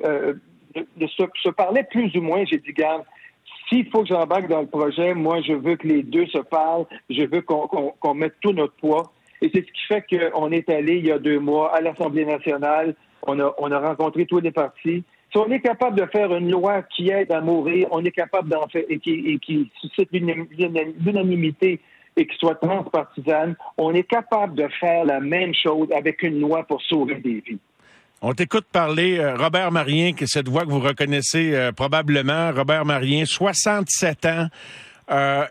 se, 0.75 1.25
se, 1.43 1.49
parlaient 1.51 1.87
plus 1.91 2.17
ou 2.17 2.23
moins. 2.23 2.43
J'ai 2.47 2.57
dit, 2.57 2.73
garde, 2.73 3.05
s'il 3.71 3.89
faut 3.91 4.03
que 4.03 4.09
j'embarque 4.09 4.49
dans 4.49 4.61
le 4.61 4.67
projet, 4.67 5.15
moi, 5.15 5.41
je 5.43 5.53
veux 5.53 5.77
que 5.77 5.87
les 5.87 6.03
deux 6.03 6.27
se 6.27 6.39
parlent. 6.39 6.87
Je 7.09 7.23
veux 7.23 7.43
qu'on 7.43 8.15
mette 8.15 8.35
tout 8.41 8.53
notre 8.53 8.75
poids. 8.75 9.13
Et 9.43 9.51
c'est 9.55 9.65
ce 9.65 9.73
qui 9.73 9.87
fait 9.89 10.05
qu'on 10.35 10.51
est 10.51 10.69
allé 10.69 10.97
il 10.97 11.07
y 11.07 11.13
a 11.13 11.19
deux 11.19 11.39
mois 11.39 11.75
à 11.75 11.81
l'Assemblée 11.81 12.25
nationale. 12.25 12.95
On 13.27 13.39
a, 13.39 13.55
on 13.59 13.71
a 13.71 13.79
rencontré 13.79 14.27
tous 14.27 14.41
les 14.41 14.51
partis. 14.51 15.05
Si 15.33 15.39
on 15.39 15.49
est 15.51 15.61
capable 15.61 15.99
de 16.01 16.07
faire 16.07 16.35
une 16.35 16.51
loi 16.51 16.83
qui 16.83 17.11
aide 17.11 17.31
à 17.31 17.41
mourir, 17.41 17.87
on 17.93 18.05
est 18.05 18.11
capable 18.11 18.49
d'en 18.49 18.67
faire 18.67 18.83
et 18.89 18.99
qui, 18.99 19.13
et 19.13 19.39
qui 19.39 19.71
suscite 19.81 20.11
l'unanimité 20.13 21.81
et 22.17 22.27
qui 22.27 22.37
soit 22.39 22.57
transpartisane, 22.57 23.55
on 23.79 23.95
est 23.95 24.03
capable 24.03 24.57
de 24.57 24.67
faire 24.81 25.05
la 25.05 25.21
même 25.21 25.55
chose 25.55 25.89
avec 25.93 26.23
une 26.25 26.41
loi 26.41 26.65
pour 26.65 26.83
sauver 26.83 27.15
des 27.17 27.43
vies. 27.47 27.61
On 28.23 28.35
t'écoute 28.35 28.67
parler, 28.71 29.19
euh, 29.19 29.35
Robert 29.35 29.73
Marien, 29.73 30.13
que 30.13 30.27
cette 30.27 30.47
voix 30.47 30.67
que 30.67 30.71
vous 30.71 30.81
reconnaissez 30.81 31.55
euh, 31.55 31.73
probablement. 31.73 32.53
Robert 32.53 32.85
Marien, 32.85 33.25
67 33.25 34.27
ans. 34.27 34.49
Euh, 35.11 35.47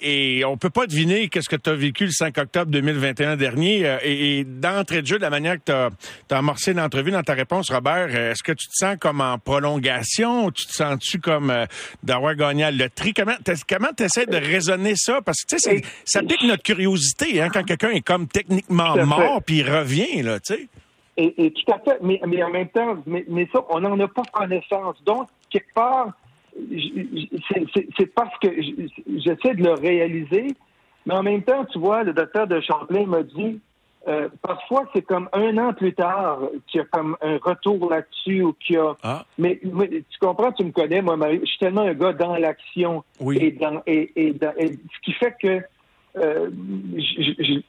et 0.00 0.42
on 0.46 0.56
peut 0.56 0.70
pas 0.70 0.86
deviner 0.86 1.28
qu'est-ce 1.28 1.50
que 1.50 1.56
tu 1.56 1.68
as 1.68 1.74
vécu 1.74 2.06
le 2.06 2.10
5 2.10 2.38
octobre 2.38 2.70
2021 2.70 3.36
dernier. 3.36 3.98
et, 4.02 4.44
d'entrée 4.44 5.02
de 5.02 5.06
jeu, 5.06 5.18
de 5.18 5.22
la 5.22 5.30
manière 5.30 5.62
que 5.62 5.90
tu 6.26 6.34
as, 6.34 6.38
amorcé 6.38 6.72
l'entrevue 6.72 7.10
dans 7.10 7.22
ta 7.22 7.34
réponse, 7.34 7.70
Robert, 7.70 8.16
est-ce 8.16 8.42
que 8.42 8.52
tu 8.52 8.66
te 8.66 8.74
sens 8.74 8.96
comme 8.98 9.20
en 9.20 9.38
prolongation? 9.38 10.50
Tu 10.50 10.66
te 10.66 10.72
sens-tu 10.72 11.20
comme 11.20 11.54
d'avoir 12.02 12.34
gagné 12.34 12.64
à 12.64 12.72
la 12.72 12.84
loterie? 12.84 13.12
Comment 13.14 13.36
tu 13.96 14.02
essaies 14.02 14.26
de 14.26 14.38
raisonner 14.38 14.94
ça? 14.96 15.20
Parce 15.20 15.42
que, 15.42 15.54
tu 15.54 15.58
sais, 15.60 15.82
ça 16.04 16.22
pique 16.22 16.42
notre 16.42 16.64
curiosité 16.64 17.40
hein, 17.40 17.50
quand 17.52 17.62
quelqu'un 17.62 17.90
est 17.90 18.00
comme 18.00 18.26
techniquement 18.26 18.96
mort 19.04 19.40
puis 19.44 19.58
il 19.58 19.70
revient, 19.70 20.22
là, 20.22 20.40
tu 20.40 20.54
sais. 20.54 20.68
Et, 21.18 21.50
tout 21.50 21.72
à 21.72 21.78
fait, 21.78 21.98
mais, 22.02 22.20
mais 22.26 22.42
en 22.42 22.50
même 22.50 22.68
temps, 22.68 22.96
mais, 23.06 23.24
mais 23.28 23.48
ça, 23.50 23.64
on 23.70 23.80
n'en 23.80 23.98
a 23.98 24.08
pas 24.08 24.22
connaissance. 24.32 25.02
Donc, 25.04 25.28
quelque 25.48 25.72
part, 25.72 26.10
c'est 27.96 28.14
parce 28.14 28.38
que 28.38 28.48
j'essaie 29.16 29.54
de 29.54 29.62
le 29.62 29.72
réaliser, 29.72 30.48
mais 31.06 31.14
en 31.14 31.22
même 31.22 31.42
temps, 31.42 31.64
tu 31.64 31.78
vois, 31.78 32.02
le 32.02 32.12
docteur 32.12 32.46
de 32.46 32.60
Champlain 32.60 33.06
m'a 33.06 33.22
dit, 33.22 33.60
euh, 34.08 34.28
parfois, 34.40 34.84
c'est 34.94 35.02
comme 35.02 35.28
un 35.32 35.58
an 35.58 35.72
plus 35.72 35.92
tard 35.94 36.38
qu'il 36.66 36.80
y 36.80 36.82
a 36.82 36.86
comme 36.86 37.16
un 37.20 37.38
retour 37.42 37.90
là-dessus 37.90 38.42
ou 38.42 38.52
qu'il 38.52 38.76
y 38.76 38.78
a. 38.78 38.94
Ah. 39.02 39.24
Mais, 39.36 39.58
tu 39.60 40.18
comprends, 40.20 40.52
tu 40.52 40.64
me 40.64 40.70
connais, 40.70 41.02
moi, 41.02 41.16
Marie, 41.16 41.40
je 41.40 41.46
suis 41.46 41.58
tellement 41.58 41.82
un 41.82 41.94
gars 41.94 42.12
dans 42.12 42.36
l'action 42.36 43.02
oui. 43.20 43.38
et 43.40 43.50
dans 43.52 43.82
et, 43.86 44.12
et, 44.14 44.32
dans, 44.32 44.52
ce 44.56 45.00
qui 45.02 45.12
fait 45.12 45.34
que 45.42 45.60
euh, 46.18 46.50
je, 46.96 47.60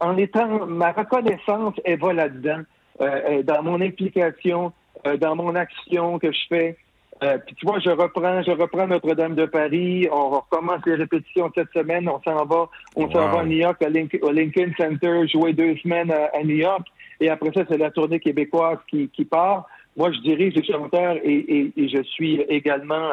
en 0.00 0.16
étant 0.16 0.66
ma 0.66 0.92
reconnaissance, 0.92 1.74
elle 1.84 1.98
va 1.98 2.12
là-dedans, 2.12 2.62
euh, 3.00 3.42
dans 3.42 3.62
mon 3.62 3.80
implication, 3.80 4.72
euh, 5.06 5.16
dans 5.16 5.36
mon 5.36 5.54
action 5.54 6.18
que 6.18 6.32
je 6.32 6.40
fais. 6.48 6.76
Euh, 7.22 7.36
puis 7.44 7.54
tu 7.54 7.66
vois, 7.66 7.78
je 7.80 7.90
reprends, 7.90 8.42
je 8.42 8.50
reprends 8.50 8.86
Notre-Dame 8.86 9.34
de 9.34 9.44
Paris. 9.44 10.08
On 10.10 10.30
recommence 10.30 10.80
les 10.86 10.94
répétitions 10.94 11.50
cette 11.54 11.70
semaine. 11.72 12.08
On 12.08 12.20
s'en 12.22 12.44
va, 12.46 12.68
on 12.96 13.10
s'en 13.10 13.28
va 13.28 13.40
à 13.40 13.44
New 13.44 13.58
York, 13.58 13.84
au 14.22 14.30
Lincoln 14.30 14.72
Center, 14.78 15.28
jouer 15.28 15.52
deux 15.52 15.76
semaines 15.76 16.10
à, 16.10 16.42
New 16.42 16.56
York. 16.56 16.86
Et 17.20 17.28
après 17.28 17.50
ça, 17.54 17.64
c'est 17.68 17.76
la 17.76 17.90
tournée 17.90 18.20
québécoise 18.20 18.78
qui, 18.88 19.08
qui 19.10 19.26
part. 19.26 19.66
Moi, 19.96 20.12
je 20.12 20.20
dirige 20.20 20.54
les 20.54 20.64
chanteurs 20.64 21.16
et, 21.22 21.72
et, 21.76 21.88
je 21.88 22.02
suis 22.04 22.40
également 22.48 23.10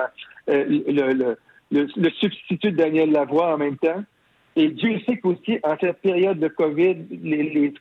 euh, 0.49 0.63
le, 0.67 1.13
le, 1.13 1.37
le, 1.71 1.87
le, 1.97 2.09
substitut 2.11 2.71
de 2.71 2.77
Daniel 2.77 3.11
Lavoie 3.11 3.53
en 3.53 3.57
même 3.57 3.77
temps. 3.77 4.03
Et 4.59 4.69
Dieu 4.69 4.99
sait 5.05 5.17
qu'aussi, 5.17 5.59
en 5.63 5.75
cette 5.79 6.01
période 6.01 6.39
de 6.39 6.47
COVID, 6.47 6.95
les, 7.11 7.43
les, 7.43 7.71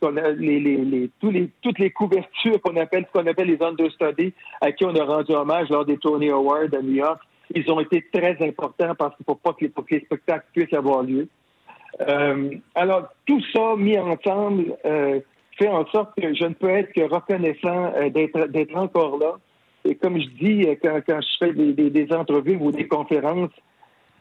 les, 0.60 1.10
tous 1.18 1.30
les, 1.30 1.48
toutes 1.62 1.78
les 1.78 1.90
couvertures 1.90 2.60
qu'on 2.60 2.76
appelle, 2.76 3.06
qu'on 3.14 3.26
appelle 3.26 3.48
les 3.48 3.62
understudies, 3.62 4.34
à 4.60 4.72
qui 4.72 4.84
on 4.84 4.94
a 4.94 5.02
rendu 5.02 5.32
hommage 5.32 5.70
lors 5.70 5.86
des 5.86 5.96
Tony 5.96 6.28
Awards 6.28 6.74
à 6.78 6.82
New 6.82 6.96
York, 6.96 7.18
ils 7.54 7.70
ont 7.70 7.80
été 7.80 8.04
très 8.12 8.36
importants 8.46 8.94
parce 8.94 9.16
qu'il 9.16 9.24
ne 9.26 9.32
faut 9.32 9.40
pas 9.42 9.54
que 9.54 9.64
les, 9.64 9.70
que 9.70 9.94
les 9.94 10.00
spectacles 10.00 10.44
puissent 10.52 10.74
avoir 10.74 11.02
lieu. 11.02 11.26
Euh, 12.06 12.50
alors, 12.74 13.08
tout 13.24 13.40
ça 13.54 13.74
mis 13.78 13.98
ensemble 13.98 14.76
euh, 14.84 15.20
fait 15.58 15.68
en 15.68 15.86
sorte 15.86 16.10
que 16.20 16.34
je 16.34 16.44
ne 16.44 16.52
peux 16.52 16.68
être 16.68 16.92
que 16.92 17.00
reconnaissant 17.08 17.94
euh, 17.96 18.10
d'être 18.10 18.76
encore 18.76 19.16
là. 19.18 19.36
Et 19.86 19.94
comme 19.94 20.20
je 20.20 20.28
dis, 20.28 20.68
euh, 20.68 20.74
quand, 20.82 21.00
quand 21.06 21.20
je 21.22 21.46
fais 21.46 21.52
des, 21.54 21.72
des, 21.72 21.88
des 21.88 22.12
entrevues 22.12 22.58
ou 22.60 22.70
des 22.70 22.86
conférences, 22.86 23.52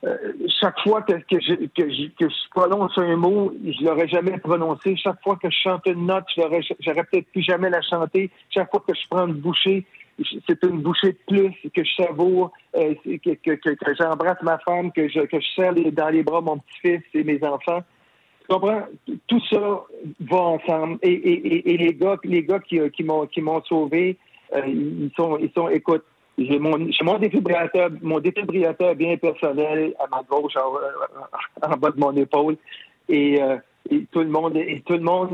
euh, 0.05 0.17
chaque 0.61 0.79
fois 0.81 1.01
que, 1.01 1.13
je, 1.31 1.53
que, 1.53 1.89
je, 1.89 2.09
que 2.19 2.29
je 2.29 2.49
prononce 2.51 2.95
un 2.97 3.15
mot, 3.15 3.51
je 3.63 3.83
l'aurais 3.83 4.07
jamais 4.07 4.37
prononcé. 4.37 4.95
Chaque 4.97 5.21
fois 5.23 5.35
que 5.35 5.49
je 5.49 5.57
chante 5.63 5.81
une 5.87 6.05
note, 6.05 6.25
je 6.35 6.41
j'aurais 6.79 7.03
peut-être 7.05 7.31
plus 7.31 7.41
jamais 7.41 7.69
la 7.69 7.81
chanter. 7.81 8.29
Chaque 8.49 8.69
fois 8.69 8.83
que 8.87 8.93
je 8.93 9.01
prends 9.09 9.27
une 9.27 9.33
bouchée, 9.33 9.85
c'est 10.47 10.63
une 10.63 10.81
bouchée 10.81 11.13
de 11.13 11.19
plus 11.27 11.71
que 11.71 11.83
je 11.83 12.03
savoure, 12.03 12.51
euh, 12.75 12.93
que, 13.03 13.95
j'embrasse 13.99 14.41
ma 14.43 14.59
femme, 14.59 14.91
que 14.91 15.07
je, 15.07 15.21
serre 15.55 15.73
dans 15.73 16.09
les 16.09 16.23
bras 16.23 16.41
mon 16.41 16.59
petit-fils 16.59 17.01
et 17.13 17.23
mes 17.23 17.43
enfants. 17.43 17.83
Tu 18.41 18.47
comprends? 18.53 18.83
Tout 19.27 19.41
ça 19.49 19.83
va 20.19 20.37
ensemble. 20.37 20.99
Et, 21.01 21.73
et, 21.73 21.77
les 21.77 21.93
gars, 21.95 22.17
les 22.23 22.43
gars 22.43 22.59
qui, 22.59 22.79
qui 22.91 23.03
m'ont 23.03 23.25
qui 23.25 23.41
m'ont 23.41 23.63
sauvé, 23.63 24.17
euh, 24.53 24.61
ils 24.67 25.11
sont, 25.15 25.37
ils 25.39 25.51
sont, 25.55 25.67
écoute, 25.69 26.03
j'ai 26.37 26.59
mon, 26.59 26.77
mon 27.03 27.17
défibrillateur, 27.17 27.89
mon 28.01 28.19
défibrillateur 28.19 28.95
bien 28.95 29.15
personnel 29.17 29.93
à 29.99 30.07
ma 30.09 30.21
gauche, 30.23 30.53
en, 30.57 31.77
bas 31.77 31.91
de 31.91 31.99
mon 31.99 32.15
épaule. 32.15 32.57
Et, 33.07 33.41
euh, 33.41 33.57
et, 33.89 34.05
tout 34.11 34.19
le 34.19 34.29
monde, 34.29 34.57
et 34.57 34.81
tout 34.85 34.93
le 34.93 34.99
monde 34.99 35.31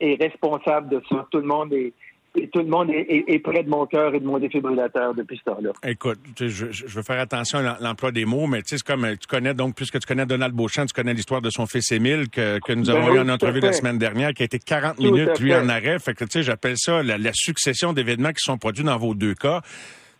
est 0.00 0.22
responsable 0.22 0.88
de 0.90 1.02
ça. 1.08 1.26
Tout 1.30 1.38
le 1.38 1.46
monde 1.46 1.72
est, 1.72 1.92
et 2.36 2.48
tout 2.48 2.58
le 2.58 2.66
monde 2.66 2.90
est, 2.90 3.38
près 3.38 3.62
de 3.62 3.70
mon 3.70 3.86
cœur 3.86 4.12
et 4.14 4.20
de 4.20 4.26
mon 4.26 4.38
défibrillateur 4.38 5.14
depuis 5.14 5.38
ce 5.38 5.50
temps-là. 5.50 5.70
Écoute, 5.84 6.18
je, 6.38 6.46
je, 6.70 6.86
veux 6.86 7.02
faire 7.02 7.20
attention 7.20 7.60
à 7.60 7.78
l'emploi 7.80 8.10
des 8.10 8.24
mots, 8.24 8.48
mais 8.48 8.60
tu 8.62 8.70
sais, 8.70 8.78
c'est 8.78 8.86
comme 8.86 9.06
tu 9.16 9.28
connais 9.28 9.54
donc, 9.54 9.76
puisque 9.76 10.00
tu 10.00 10.06
connais 10.06 10.26
Donald 10.26 10.52
Beauchamp, 10.52 10.86
tu 10.86 10.92
connais 10.92 11.14
l'histoire 11.14 11.40
de 11.40 11.50
son 11.50 11.66
fils 11.66 11.92
Émile 11.92 12.28
que, 12.28 12.58
que 12.58 12.72
nous 12.72 12.90
avons 12.90 13.06
ben 13.06 13.14
eu 13.14 13.18
en 13.20 13.28
entrevue 13.28 13.60
la 13.60 13.72
semaine 13.72 13.98
dernière, 13.98 14.34
qui 14.34 14.42
a 14.42 14.46
été 14.46 14.58
40 14.58 14.98
minutes, 14.98 15.38
lui, 15.38 15.54
en 15.54 15.68
arrêt. 15.68 15.98
Fait 16.00 16.14
que 16.14 16.24
tu 16.24 16.32
sais, 16.32 16.42
j'appelle 16.42 16.76
ça 16.76 17.04
la, 17.04 17.18
la 17.18 17.32
succession 17.32 17.92
d'événements 17.92 18.32
qui 18.32 18.42
sont 18.42 18.58
produits 18.58 18.84
dans 18.84 18.98
vos 18.98 19.14
deux 19.14 19.34
cas 19.34 19.60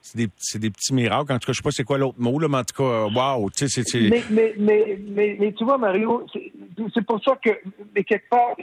c'est 0.04 0.18
des, 0.18 0.58
des, 0.58 0.70
petits 0.70 0.92
miracles. 0.92 1.32
En 1.32 1.38
tout 1.38 1.46
cas, 1.46 1.52
je 1.52 1.56
sais 1.56 1.62
pas 1.62 1.70
c'est 1.70 1.82
quoi 1.82 1.96
l'autre 1.96 2.18
mot, 2.18 2.38
là, 2.38 2.46
mais 2.46 2.58
en 2.58 2.64
tout 2.64 2.76
cas, 2.76 3.06
wow, 3.06 3.48
tu 3.50 3.66
sais, 3.68 3.82
c'est... 3.84 4.00
Mais, 4.00 4.22
mais, 4.30 4.54
mais, 4.58 4.98
mais, 5.08 5.36
mais, 5.40 5.52
tu 5.52 5.64
vois, 5.64 5.78
Mario, 5.78 6.26
c'est 6.92 7.06
pour 7.06 7.24
ça 7.24 7.36
que, 7.42 7.50
mais 7.94 8.04
quelque 8.04 8.28
part, 8.28 8.54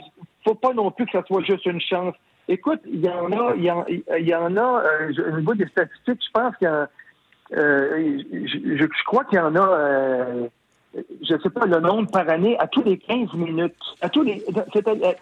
faut 0.44 0.54
pas 0.54 0.72
non 0.72 0.92
plus 0.92 1.04
que 1.06 1.12
ça 1.12 1.24
soit 1.26 1.42
juste 1.42 1.66
une 1.66 1.80
chance. 1.80 2.14
Écoute, 2.46 2.80
il 2.86 3.00
y 3.00 3.08
en 3.08 3.30
a, 3.32 3.54
il 3.56 3.64
y 3.64 3.70
en, 3.70 3.84
y 3.86 4.34
en 4.34 4.56
a, 4.56 4.84
euh, 4.84 5.32
au 5.32 5.38
niveau 5.38 5.54
des 5.54 5.66
statistiques, 5.66 6.20
je 6.24 6.30
pense 6.32 6.56
qu'il 6.56 6.66
y 6.66 6.70
a, 6.70 6.88
euh, 7.56 8.22
je, 8.30 8.76
je, 8.78 9.04
crois 9.04 9.24
qu'il 9.24 9.38
y 9.38 9.40
en 9.40 9.56
a, 9.56 9.68
euh, 9.68 10.46
je 10.94 11.34
ne 11.34 11.38
sais 11.40 11.50
pas 11.50 11.64
le 11.66 11.80
nombre 11.80 12.10
par 12.10 12.28
année, 12.28 12.56
à 12.58 12.66
tous 12.66 12.82
les 12.82 12.98
15 12.98 13.32
minutes. 13.34 13.74
À 14.00 14.08
tous 14.08 14.22
les, 14.22 14.44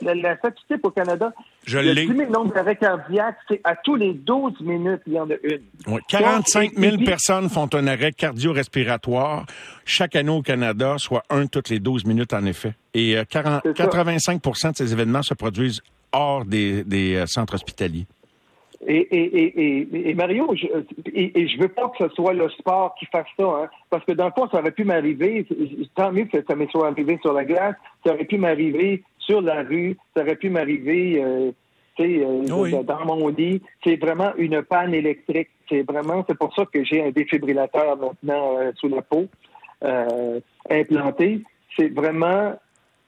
la, 0.03 0.15
la, 0.15 0.37
statistique 0.37 0.85
au 0.85 0.91
Canada, 0.91 1.33
je 1.65 1.79
l'ai. 1.79 2.07
Le 2.07 2.27
nombre 2.27 2.53
d'arrêts 2.53 2.77
cardiaques, 2.77 3.39
c'est 3.49 3.61
à 3.65 3.77
tous 3.77 3.95
les 3.95 4.13
12 4.15 4.61
minutes, 4.61 5.03
il 5.07 5.13
y 5.13 5.21
en 5.21 5.31
a 5.31 5.35
une. 5.45 5.61
Oui, 5.87 6.01
45 6.09 6.73
000 6.75 6.97
personnes 7.05 7.49
font 7.49 7.69
un 7.73 7.87
arrêt 7.87 8.13
cardio-respiratoire 8.13 9.47
chaque 9.85 10.17
année 10.17 10.31
au 10.31 10.43
Canada, 10.43 10.97
soit 10.99 11.23
un 11.31 11.47
toutes 11.47 11.69
les 11.69 11.79
12 11.79 12.05
minutes 12.05 12.33
en 12.33 12.45
effet. 12.47 12.75
Et 12.95 13.17
40, 13.29 13.67
euh, 13.67 13.73
85% 13.73 14.73
de 14.73 14.77
ces 14.77 14.93
événements 14.93 15.23
se 15.23 15.35
produisent 15.35 15.83
hors 16.13 16.45
des, 16.45 16.83
des 16.83 17.15
euh, 17.15 17.27
centres 17.27 17.55
hospitaliers. 17.55 18.07
Et, 18.87 18.97
et, 18.97 19.45
et, 19.45 20.11
et, 20.11 20.15
Mario, 20.15 20.55
je, 20.55 20.67
et, 21.13 21.47
je 21.47 21.61
veux 21.61 21.69
pas 21.69 21.91
que 21.91 22.09
ce 22.09 22.15
soit 22.15 22.33
le 22.33 22.49
sport 22.49 22.95
qui 22.99 23.05
fasse 23.07 23.27
ça, 23.39 23.45
hein, 23.45 23.69
parce 23.91 24.05
que 24.07 24.13
dans 24.13 24.27
le 24.27 24.33
fond, 24.33 24.49
ça 24.51 24.61
aurait 24.61 24.71
pu 24.71 24.85
m'arriver, 24.85 25.47
tant 25.95 26.11
mieux 26.11 26.25
que 26.25 26.39
ça 26.49 26.57
m'est 26.57 26.71
soit 26.71 26.89
arrivé 26.89 27.19
sur 27.21 27.35
la 27.35 27.45
glace, 27.45 27.75
ça 28.07 28.15
aurait 28.15 28.25
pu 28.25 28.39
m'arriver 28.39 29.03
sur 29.19 29.43
la 29.43 29.63
rue, 29.63 29.99
ça 30.17 30.23
aurait 30.23 30.37
pu 30.37 30.49
m'arriver 30.49 31.23
euh, 31.23 31.53
euh, 32.01 32.83
dans 32.83 33.05
mon 33.05 33.29
lit. 33.29 33.61
C'est 33.85 33.97
vraiment 33.97 34.33
une 34.37 34.63
panne 34.63 34.95
électrique. 34.95 35.51
C'est 35.69 35.83
vraiment, 35.83 36.25
c'est 36.29 36.39
pour 36.39 36.55
ça 36.55 36.65
que 36.73 36.83
j'ai 36.85 37.03
un 37.03 37.11
défibrillateur 37.11 37.97
maintenant 37.97 38.57
euh, 38.59 38.73
sous 38.77 38.89
la 38.89 39.03
peau 39.03 39.27
euh, 39.85 40.41
implanté. 40.71 41.43
C'est 41.77 41.89
vraiment 41.89 42.55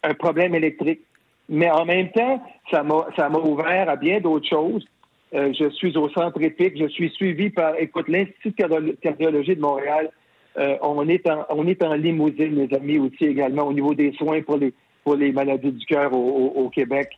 un 0.03 0.15
problème 0.15 0.55
électrique. 0.55 1.01
Mais 1.49 1.71
en 1.71 1.85
même 1.85 2.11
temps, 2.11 2.43
ça 2.71 2.83
m'a 2.83 3.07
ça 3.17 3.29
m'a 3.29 3.39
ouvert 3.39 3.89
à 3.89 3.97
bien 3.97 4.21
d'autres 4.21 4.49
choses. 4.49 4.87
Euh, 5.35 5.53
je 5.59 5.71
suis 5.71 5.97
au 5.97 6.09
centre 6.11 6.41
épique. 6.43 6.75
Je 6.79 6.89
suis 6.89 7.11
suivi 7.11 7.51
par, 7.51 7.75
écoute, 7.79 8.09
l'Institut 8.09 8.51
de 8.51 8.97
cardiologie 9.01 9.57
de 9.57 9.61
Montréal. 9.61 10.11
Euh, 10.59 10.77
on 10.83 11.09
est 11.09 11.27
en 11.27 11.47
on 11.49 11.67
est 11.67 11.83
en 11.83 11.95
limousine, 11.95 12.55
mes 12.55 12.77
amis, 12.77 12.99
aussi 12.99 13.25
également 13.25 13.63
au 13.63 13.73
niveau 13.73 13.95
des 13.95 14.13
soins 14.13 14.43
pour 14.43 14.59
les 14.59 14.75
pour 15.03 15.17
les 15.17 15.33
maladies 15.33 15.73
du 15.73 15.87
cœur 15.87 16.13
au, 16.13 16.69
Québec. 16.69 17.09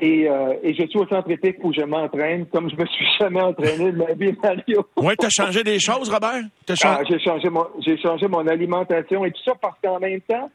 Et, 0.00 0.28
euh, 0.28 0.54
et, 0.62 0.74
je 0.74 0.86
suis 0.86 0.98
au 0.98 1.06
centre 1.08 1.28
épique 1.30 1.56
où 1.62 1.72
je 1.72 1.82
m'entraîne 1.82 2.46
comme 2.46 2.70
je 2.70 2.76
me 2.76 2.86
suis 2.86 3.04
jamais 3.18 3.42
entraîné 3.42 3.90
de 3.90 3.96
ma 3.96 4.12
vie, 4.12 4.32
Mario. 4.40 4.86
Oui, 4.96 5.14
tu 5.18 5.26
as 5.26 5.30
changé 5.30 5.64
des 5.64 5.80
choses, 5.80 6.08
Robert? 6.08 6.44
Ah, 6.84 7.00
j'ai 7.08 7.18
changé 7.18 7.50
mon 7.50 7.66
j'ai 7.80 7.98
changé 7.98 8.28
mon 8.28 8.46
alimentation 8.46 9.24
et 9.24 9.32
tout 9.32 9.42
ça 9.44 9.54
parce 9.60 9.76
qu'en 9.82 9.98
même 9.98 10.20
temps, 10.20 10.48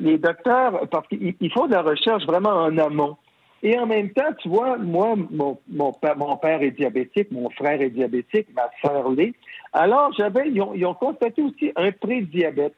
les 0.00 0.18
docteurs, 0.18 0.88
parce 0.90 1.06
qu'il 1.06 1.52
faut 1.54 1.68
de 1.68 1.74
la 1.74 1.82
recherche 1.82 2.26
vraiment 2.26 2.50
en 2.64 2.76
amont. 2.78 3.16
Et 3.62 3.78
en 3.78 3.86
même 3.86 4.10
temps, 4.10 4.32
tu 4.40 4.48
vois, 4.48 4.76
moi, 4.76 5.14
mon, 5.30 5.58
mon, 5.68 5.92
mon 6.16 6.36
père 6.36 6.62
est 6.62 6.70
diabétique, 6.70 7.30
mon 7.32 7.50
frère 7.50 7.80
est 7.80 7.90
diabétique, 7.90 8.46
ma 8.54 8.70
soeur 8.80 9.10
l'est. 9.10 9.34
Alors, 9.72 10.12
j'avais, 10.16 10.48
ils 10.48 10.60
ont, 10.62 10.74
ils 10.74 10.86
ont 10.86 10.94
constaté 10.94 11.42
aussi 11.42 11.72
un 11.76 11.90
pré-diabète. 11.90 12.74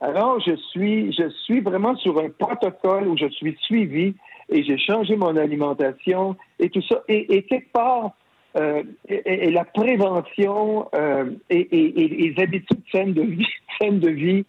Alors, 0.00 0.40
je 0.40 0.56
suis, 0.56 1.12
je 1.12 1.28
suis 1.44 1.60
vraiment 1.60 1.94
sur 1.96 2.18
un 2.18 2.30
protocole 2.30 3.06
où 3.06 3.16
je 3.16 3.28
suis 3.28 3.56
suivi 3.60 4.14
et 4.48 4.64
j'ai 4.64 4.78
changé 4.78 5.14
mon 5.14 5.36
alimentation 5.36 6.36
et 6.58 6.70
tout 6.70 6.82
ça. 6.82 7.02
Et, 7.06 7.36
et 7.36 7.42
quelque 7.42 7.70
part, 7.72 8.12
euh, 8.56 8.82
et, 9.08 9.50
la 9.50 9.64
prévention 9.64 10.88
euh, 10.94 11.30
et, 11.50 11.68
et, 11.70 12.08
les 12.08 12.42
habitudes 12.42 12.82
saines 12.90 13.12
de 13.12 13.22
vie, 13.22 13.46
saines 13.80 14.00
de 14.00 14.10
vie 14.10 14.44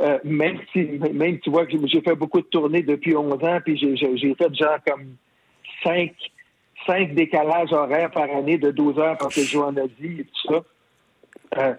euh, 0.00 0.18
même 0.24 0.58
si, 0.72 0.82
même 1.12 1.38
tu 1.40 1.50
vois 1.50 1.66
que 1.66 1.76
j'ai 1.86 2.00
fait 2.00 2.14
beaucoup 2.14 2.40
de 2.40 2.46
tournées 2.46 2.82
depuis 2.82 3.14
11 3.14 3.32
ans, 3.44 3.58
puis 3.62 3.76
j'ai 3.76 4.34
fait 4.34 4.54
genre 4.54 4.78
comme 4.86 5.16
5, 5.84 6.12
cinq 6.86 7.14
décalages 7.14 7.72
horaires 7.72 8.10
par 8.10 8.30
année 8.34 8.56
de 8.56 8.70
12 8.70 8.98
heures 8.98 9.18
parce 9.18 9.34
que 9.34 9.42
je 9.42 9.50
joue 9.50 9.62
en 9.62 9.76
Asie 9.76 10.20
et 10.20 10.24
tout 10.24 10.54
ça. 10.54 10.62
Euh, 11.58 11.74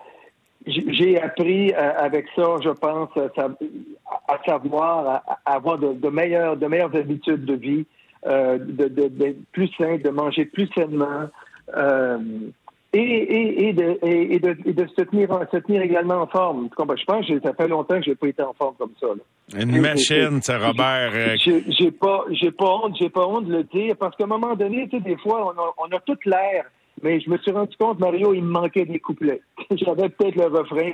j'ai 0.68 1.20
appris 1.20 1.74
euh, 1.74 1.94
avec 1.98 2.28
ça, 2.36 2.58
je 2.64 2.70
pense, 2.70 3.10
à, 3.18 4.38
savoir, 4.46 5.24
à, 5.46 5.56
avoir 5.56 5.80
de, 5.80 6.10
meilleures, 6.10 6.56
de 6.58 6.68
meilleures 6.68 6.96
habitudes 6.96 7.46
de 7.46 7.56
vie, 7.56 7.86
de, 8.24 8.88
de, 8.88 9.36
plus 9.52 9.70
sain, 9.80 9.98
de 9.98 10.10
manger 10.10 10.46
plus 10.46 10.68
sainement 10.76 11.28
et, 12.94 13.00
et, 13.00 13.70
et, 13.70 13.74
de, 13.74 14.00
et, 14.04 14.40
de, 14.40 14.58
et 14.66 14.74
de 14.74 14.88
se 14.88 15.02
tenir, 15.04 15.30
se 15.52 15.58
tenir 15.58 15.82
également 15.82 16.16
en 16.16 16.28
forme. 16.28 16.70
Je 16.78 17.06
pense 17.06 17.28
que 17.28 17.40
ça 17.42 17.54
fait 17.54 17.68
longtemps 17.68 17.98
que 17.98 18.04
je 18.04 18.10
n'ai 18.10 18.16
pas 18.16 18.28
été 18.28 18.44
en 18.44 18.54
forme 18.54 18.76
comme 18.78 18.92
ça. 19.00 19.08
Là. 19.08 19.62
Une 19.62 19.80
machine, 19.80 20.42
ça, 20.42 20.60
Robert. 20.60 21.12
Euh, 21.14 21.36
j'ai 21.38 21.92
pas, 21.92 22.26
j'ai 22.32 22.52
pas 22.52 22.76
honte, 22.76 22.96
j'ai 23.00 23.10
pas 23.10 23.26
honte 23.26 23.46
de 23.46 23.54
le 23.54 23.64
dire 23.64 23.96
parce 23.98 24.16
qu'à 24.18 24.26
un 24.26 24.28
moment 24.28 24.56
donné, 24.56 24.88
tu 24.90 24.98
sais, 24.98 25.04
des 25.04 25.18
fois, 25.18 25.54
on 25.56 25.60
a, 25.60 25.74
on 25.78 25.96
a 25.96 26.00
toute 26.02 26.26
l'air. 26.26 26.66
Mais 27.02 27.20
je 27.20 27.30
me 27.30 27.38
suis 27.38 27.52
rendu 27.52 27.76
compte, 27.80 28.00
Mario, 28.00 28.34
il 28.34 28.44
me 28.44 28.52
manquait 28.52 28.86
des 28.86 29.00
couplets. 29.00 29.42
j'avais 29.72 30.10
peut-être 30.10 30.36
le 30.36 30.46
refrain. 30.46 30.92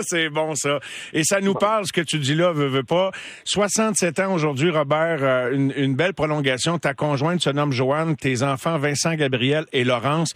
c'est 0.02 0.28
bon, 0.28 0.54
ça. 0.54 0.78
Et 1.12 1.24
ça 1.24 1.40
nous 1.40 1.54
parle, 1.54 1.86
ce 1.86 1.92
que 1.92 2.00
tu 2.00 2.18
dis 2.18 2.34
là, 2.34 2.52
veux, 2.52 2.66
veux 2.66 2.82
pas. 2.82 3.10
67 3.44 4.20
ans 4.20 4.34
aujourd'hui, 4.34 4.70
Robert, 4.70 5.18
euh, 5.22 5.52
une, 5.52 5.72
une, 5.76 5.94
belle 5.94 6.14
prolongation. 6.14 6.78
Ta 6.78 6.94
conjointe 6.94 7.40
se 7.40 7.50
nomme 7.50 7.72
Joanne, 7.72 8.16
tes 8.16 8.42
enfants 8.42 8.78
Vincent, 8.78 9.14
Gabriel 9.14 9.66
et 9.72 9.84
Laurence. 9.84 10.34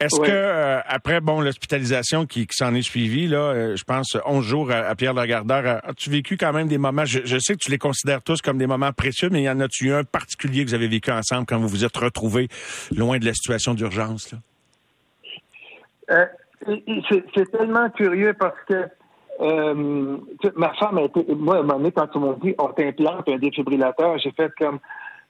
Est-ce 0.00 0.20
que 0.20 0.30
euh, 0.30 0.80
après 0.86 1.20
bon 1.20 1.40
l'hospitalisation 1.40 2.26
qui, 2.26 2.46
s'en 2.50 2.74
est 2.74 2.82
suivie 2.82 3.28
là, 3.28 3.38
euh, 3.38 3.76
je 3.76 3.84
pense 3.84 4.16
11 4.26 4.44
jours 4.44 4.72
à, 4.72 4.94
Pierre 4.96 5.14
Lagardeur, 5.14 5.84
as-tu 5.84 6.10
vécu 6.10 6.36
quand 6.36 6.52
même 6.52 6.66
des 6.66 6.78
moments 6.78 7.04
je, 7.04 7.38
sais 7.38 7.54
que 7.54 7.60
tu 7.60 7.70
les 7.70 7.78
considères 7.78 8.20
tous 8.20 8.42
comme 8.42 8.58
des 8.58 8.66
moments 8.66 8.92
précieux, 8.92 9.28
mais 9.30 9.42
y 9.42 9.48
en 9.48 9.60
a-tu 9.60 9.92
un 9.92 10.02
particulier 10.02 10.64
que 10.64 10.70
vous 10.70 10.74
avez 10.74 10.88
vécu 10.88 11.12
ensemble 11.12 11.46
quand 11.46 11.58
vous 11.58 11.68
vous 11.68 11.84
êtes 11.84 11.96
retrouvés 11.96 12.48
loin 12.94 13.18
de 13.18 13.24
la 13.24 13.34
situation 13.34 13.74
d'urgence 13.74 14.34
euh, 16.10 16.26
c'est 17.34 17.50
tellement 17.50 17.90
curieux 17.90 18.34
parce 18.38 18.58
que 18.68 18.88
ma 20.56 20.74
femme 20.74 20.98
a 20.98 21.02
été, 21.02 21.24
moi, 21.34 21.56
à 21.56 21.58
un 21.58 21.62
moment 21.62 21.78
donné, 21.78 21.92
quand 21.92 22.06
tu 22.08 22.18
m'as 22.18 22.34
dit 22.34 22.54
on 22.58 22.68
t'implante 22.68 23.28
un 23.28 23.38
défibrillateur, 23.38 24.18
j'ai 24.18 24.30
fait 24.32 24.52
comme 24.58 24.78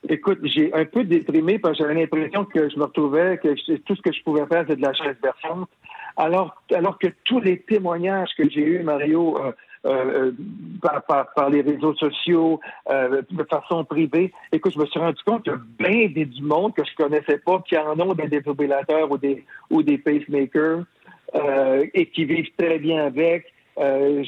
Écoute, 0.09 0.39
j'ai 0.43 0.73
un 0.75 0.85
peu 0.85 1.03
déprimé 1.05 1.59
parce 1.59 1.79
que 1.79 1.85
j'avais 1.85 1.99
l'impression 1.99 2.45
que 2.45 2.69
je 2.69 2.77
me 2.77 2.85
retrouvais, 2.85 3.39
que 3.39 3.55
tout 3.79 3.97
ce 3.97 4.03
que 4.03 4.13
je 4.13 4.23
pouvais 4.23 4.45
faire, 4.47 4.65
c'est 4.69 4.77
de 4.77 4.83
la 4.83 4.93
chaise 4.93 5.17
berçante. 5.23 5.69
Alors, 6.17 6.63
alors 6.75 6.99
que 6.99 7.09
tous 7.25 7.41
les 7.41 7.61
témoignages 7.61 8.29
que 8.37 8.49
j'ai 8.51 8.61
eus, 8.61 8.83
Mario, 8.83 9.39
euh, 9.39 9.53
euh, 9.87 10.33
par, 10.83 11.33
par, 11.35 11.51
les 11.51 11.63
réseaux 11.63 11.95
sociaux, 11.95 12.61
euh, 12.91 13.23
de 13.31 13.45
façon 13.45 13.85
privée, 13.85 14.33
écoute, 14.53 14.75
je 14.75 14.79
me 14.79 14.87
suis 14.87 15.01
rendu 15.01 15.23
compte 15.25 15.45
qu'il 15.45 15.53
y 15.53 15.57
a 15.57 15.61
bien 15.79 16.09
des 16.09 16.27
du 16.27 16.43
monde 16.43 16.75
que 16.75 16.83
je 16.85 16.95
connaissais 16.97 17.39
pas 17.39 17.63
qui 17.67 17.77
en 17.77 17.99
ont 17.99 18.13
des 18.13 18.29
défibrillateurs 18.29 19.11
ou 19.11 19.17
des 19.17 19.45
ou 19.71 19.83
des 19.83 19.97
pacemakers 19.99 20.85
euh, 21.35 21.87
et 21.95 22.07
qui 22.07 22.25
vivent 22.25 22.51
très 22.57 22.79
bien 22.79 23.07
avec. 23.07 23.47
Euh, 23.77 24.23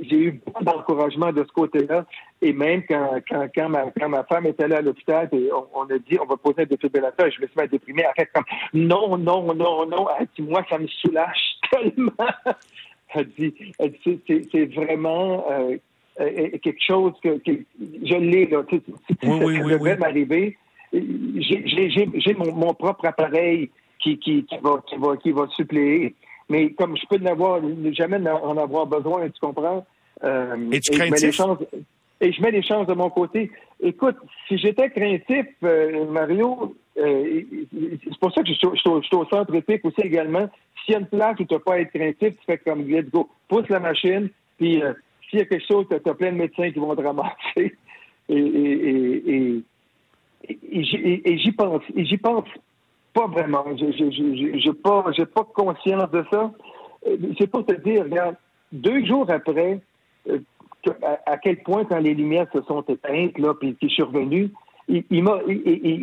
j'ai 0.00 0.16
eu 0.16 0.40
beaucoup 0.46 0.62
d'encouragement 0.62 1.32
de 1.32 1.44
ce 1.44 1.52
côté-là. 1.52 2.06
Et 2.40 2.52
même 2.52 2.84
quand, 2.88 3.20
quand, 3.28 3.48
quand, 3.52 3.68
ma, 3.68 3.90
quand 3.98 4.08
ma 4.08 4.22
femme 4.24 4.46
est 4.46 4.60
allée 4.60 4.76
à 4.76 4.80
l'hôpital 4.80 5.28
et 5.32 5.48
on, 5.74 5.82
a 5.82 5.98
dit 5.98 6.18
on 6.20 6.26
va 6.26 6.36
poser 6.36 6.62
un 6.62 6.66
défibrillateur, 6.66 7.30
je 7.30 7.40
me 7.40 7.46
suis 7.46 7.56
mis 7.56 7.62
à 7.62 7.66
déprimer. 7.66 8.04
Elle 8.04 8.24
fait 8.24 8.30
comme 8.32 8.44
non, 8.74 9.16
non, 9.18 9.54
non, 9.54 9.86
non. 9.86 10.06
Elle 10.18 10.28
dit 10.36 10.42
moi, 10.42 10.64
ça 10.70 10.78
me 10.78 10.86
soulage 10.86 11.58
tellement. 11.72 12.12
Elle 13.14 13.28
dit, 13.38 13.54
c'est 14.52 14.74
vraiment 14.74 15.44
euh, 15.50 15.76
euh, 16.20 16.58
quelque 16.62 16.82
chose 16.86 17.12
que, 17.22 17.40
je 17.44 18.14
l'ai 18.14 18.46
là. 18.46 18.62
Si, 18.70 18.80
ça 19.20 19.26
devait 19.26 19.96
m'arriver, 19.96 20.56
j'ai 20.92 22.34
mon, 22.34 22.54
mon 22.54 22.74
propre 22.74 23.06
appareil 23.06 23.70
qui, 23.98 24.18
qui, 24.18 24.44
qui, 24.44 24.56
va, 24.62 24.82
qui, 24.86 24.96
va, 24.96 25.16
qui 25.16 25.32
va 25.32 25.46
suppléer. 25.48 26.14
Mais 26.48 26.72
comme 26.72 26.96
je 26.96 27.06
peux 27.08 27.18
n'avoir 27.18 27.60
jamais 27.92 28.18
en 28.28 28.56
avoir 28.56 28.86
besoin, 28.86 29.28
tu 29.28 29.40
comprends? 29.40 29.86
Euh, 30.24 30.70
et 30.70 30.80
tu 30.80 30.90
craintif? 30.92 31.40
Et 32.20 32.32
je 32.32 32.40
mets 32.40 32.52
les 32.52 32.62
chances 32.62 32.86
de 32.86 32.94
mon 32.94 33.10
côté. 33.10 33.50
Écoute, 33.80 34.16
si 34.46 34.56
j'étais 34.56 34.90
craintif, 34.90 35.46
euh, 35.64 36.06
Mario, 36.06 36.76
euh, 36.98 37.42
c'est 37.72 38.18
pour 38.20 38.32
ça 38.32 38.42
que 38.42 38.48
je, 38.48 38.54
suis 38.54 39.16
au 39.16 39.24
centre 39.26 39.52
épique 39.54 39.84
aussi 39.84 40.02
également. 40.02 40.48
S'il 40.84 40.92
y 40.92 40.96
a 40.96 41.00
une 41.00 41.06
place 41.06 41.34
où 41.40 41.44
tu 41.44 41.54
n'as 41.54 41.60
pas 41.60 41.74
à 41.74 41.78
être 41.80 41.92
craintif, 41.92 42.36
tu 42.38 42.44
fais 42.46 42.58
comme 42.58 42.86
let's 42.88 43.10
go. 43.10 43.28
Pousse 43.48 43.68
la 43.68 43.80
machine, 43.80 44.28
puis 44.56 44.80
s'il 45.28 45.40
y 45.40 45.42
a 45.42 45.46
quelque 45.46 45.66
chose, 45.66 45.86
tu 45.88 45.96
as, 45.96 46.14
plein 46.14 46.30
de 46.30 46.36
médecins 46.36 46.70
qui 46.70 46.78
vont 46.78 46.94
te 46.94 47.02
ramasser. 47.02 47.76
Et, 48.28 48.36
et, 48.36 49.62
et, 50.48 51.22
et 51.28 51.38
j'y 51.38 51.52
pense. 51.52 51.82
Et 51.94 52.04
j'y 52.06 52.16
pense 52.16 52.46
pas 53.12 53.26
vraiment. 53.26 53.64
Je 53.76 53.84
n'ai 53.84 54.74
pas, 54.74 55.04
pas 55.34 55.44
conscience 55.54 56.10
de 56.10 56.24
ça. 56.30 56.50
Euh, 57.06 57.16
c'est 57.38 57.48
pour 57.48 57.64
te 57.66 57.74
dire, 57.74 58.04
regarde, 58.04 58.36
deux 58.72 59.04
jours 59.04 59.26
après, 59.30 59.80
euh, 60.28 60.38
à, 61.26 61.36
quel 61.38 61.62
point 61.62 61.84
quand 61.84 61.98
les 61.98 62.14
lumières 62.14 62.46
se 62.52 62.62
sont 62.62 62.82
éteintes, 62.82 63.38
là, 63.38 63.54
puis 63.54 63.74
qu'il 63.76 63.90
est 63.90 63.94
survenu, 63.94 64.50
il, 64.88 65.04
il, 65.10 65.24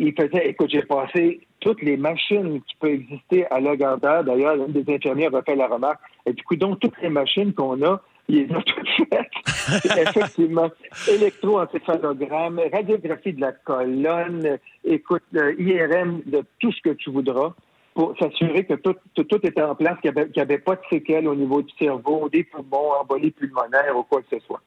il, 0.02 0.14
faisait, 0.18 0.48
écoute, 0.48 0.70
j'ai 0.70 0.82
passé 0.82 1.40
toutes 1.60 1.82
les 1.82 1.96
machines 1.96 2.60
qui 2.62 2.76
peuvent 2.76 2.90
exister 2.90 3.46
à 3.50 3.60
Lagardère. 3.60 4.24
D'ailleurs, 4.24 4.56
l'une 4.56 4.72
des 4.72 4.94
infirmières 4.94 5.34
a 5.34 5.42
fait 5.42 5.54
la 5.54 5.68
remarque. 5.68 6.00
Et 6.26 6.32
du 6.32 6.42
coup, 6.44 6.56
donc, 6.56 6.80
toutes 6.80 7.00
les 7.02 7.10
machines 7.10 7.52
qu'on 7.52 7.82
a, 7.82 8.00
il 8.28 8.46
les 8.46 8.54
a 8.54 8.62
toutes 8.62 8.88
faites. 9.10 10.06
Effectivement. 10.08 10.70
Électroencéphalogramme, 11.08 12.60
radiographie 12.72 13.32
de 13.32 13.40
la 13.40 13.52
colonne, 13.52 14.58
écoute, 14.84 15.22
euh, 15.34 15.54
IRM 15.58 16.22
de 16.26 16.44
tout 16.58 16.72
ce 16.72 16.80
que 16.82 16.90
tu 16.90 17.10
voudras 17.10 17.54
pour 17.94 18.16
s'assurer 18.18 18.64
que 18.64 18.74
tout, 18.74 18.94
tout, 19.14 19.46
était 19.46 19.62
en 19.62 19.74
place, 19.74 19.98
qu'il 20.00 20.12
n'y 20.12 20.40
avait, 20.40 20.58
pas 20.58 20.76
de 20.76 20.82
séquelles 20.88 21.26
au 21.26 21.34
niveau 21.34 21.60
du 21.60 21.72
cerveau, 21.76 22.28
des 22.28 22.44
poumons, 22.44 22.92
embolie 23.00 23.32
pulmonaire 23.32 23.96
ou 23.96 24.04
quoi 24.04 24.22
que 24.22 24.38
ce 24.38 24.44
soit. 24.46 24.62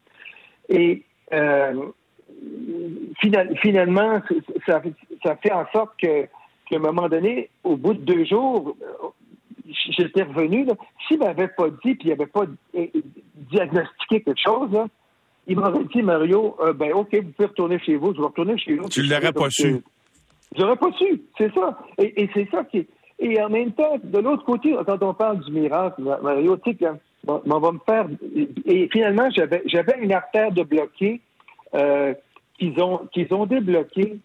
Et 0.69 1.03
euh, 1.33 1.73
finalement, 3.61 4.21
ça, 4.65 4.81
ça, 5.23 5.35
fait 5.37 5.51
en 5.51 5.65
sorte 5.71 5.91
que 6.01 6.23
qu'à 6.69 6.75
un 6.77 6.79
moment 6.79 7.09
donné, 7.09 7.49
au 7.63 7.75
bout 7.75 7.93
de 7.93 8.01
deux 8.01 8.25
jours, 8.25 8.75
j'étais 9.65 10.23
revenu, 10.23 10.67
s'il 11.07 11.19
m'avait 11.19 11.47
pas 11.47 11.69
dit, 11.69 11.95
puis 11.95 11.99
il 12.05 12.09
n'avait 12.09 12.25
pas 12.25 12.45
euh, 12.75 12.87
diagnostiqué 13.51 14.21
quelque 14.21 14.39
chose, 14.39 14.69
il 15.47 15.57
m'aurait 15.57 15.83
dit, 15.93 16.01
Mario, 16.01 16.55
euh, 16.61 16.73
ben 16.73 16.93
OK, 16.93 17.15
vous 17.15 17.31
pouvez 17.31 17.47
retourner 17.47 17.79
chez 17.79 17.95
vous, 17.95 18.13
je 18.13 18.19
vais 18.19 18.27
retourner 18.27 18.57
chez 18.57 18.75
vous. 18.75 18.89
Tu 18.89 19.01
ne 19.01 19.09
l'aurais 19.09 19.33
pas 19.33 19.49
su. 19.49 19.81
J'aurais 20.57 20.75
pas 20.75 20.91
su, 20.97 21.21
c'est 21.37 21.53
ça. 21.53 21.77
Et, 21.97 22.29
c'est 22.33 22.47
ça 22.51 22.63
qui 22.65 22.79
est... 22.79 22.87
Et 23.19 23.41
en 23.41 23.49
même 23.49 23.71
temps, 23.71 23.97
de 24.03 24.19
l'autre 24.19 24.43
côté, 24.43 24.75
quand 24.85 25.01
on 25.01 25.13
parle 25.13 25.39
du 25.43 25.51
miracle, 25.51 26.01
Mario, 26.01 26.57
tu 26.57 26.75
sais, 26.77 26.87
on, 27.27 27.59
va 27.59 27.71
me 27.71 27.79
faire... 27.85 28.07
Et 28.65 28.89
finalement, 28.91 29.29
j'avais, 29.31 29.63
une 30.01 30.11
artère 30.11 30.51
de 30.51 30.63
bloquer 30.63 31.21
euh, 31.73 32.13
qu'ils 32.59 32.79
ont, 32.81 33.07
qu'ils 33.13 33.33
ont 33.33 33.45
débloqué 33.45 34.19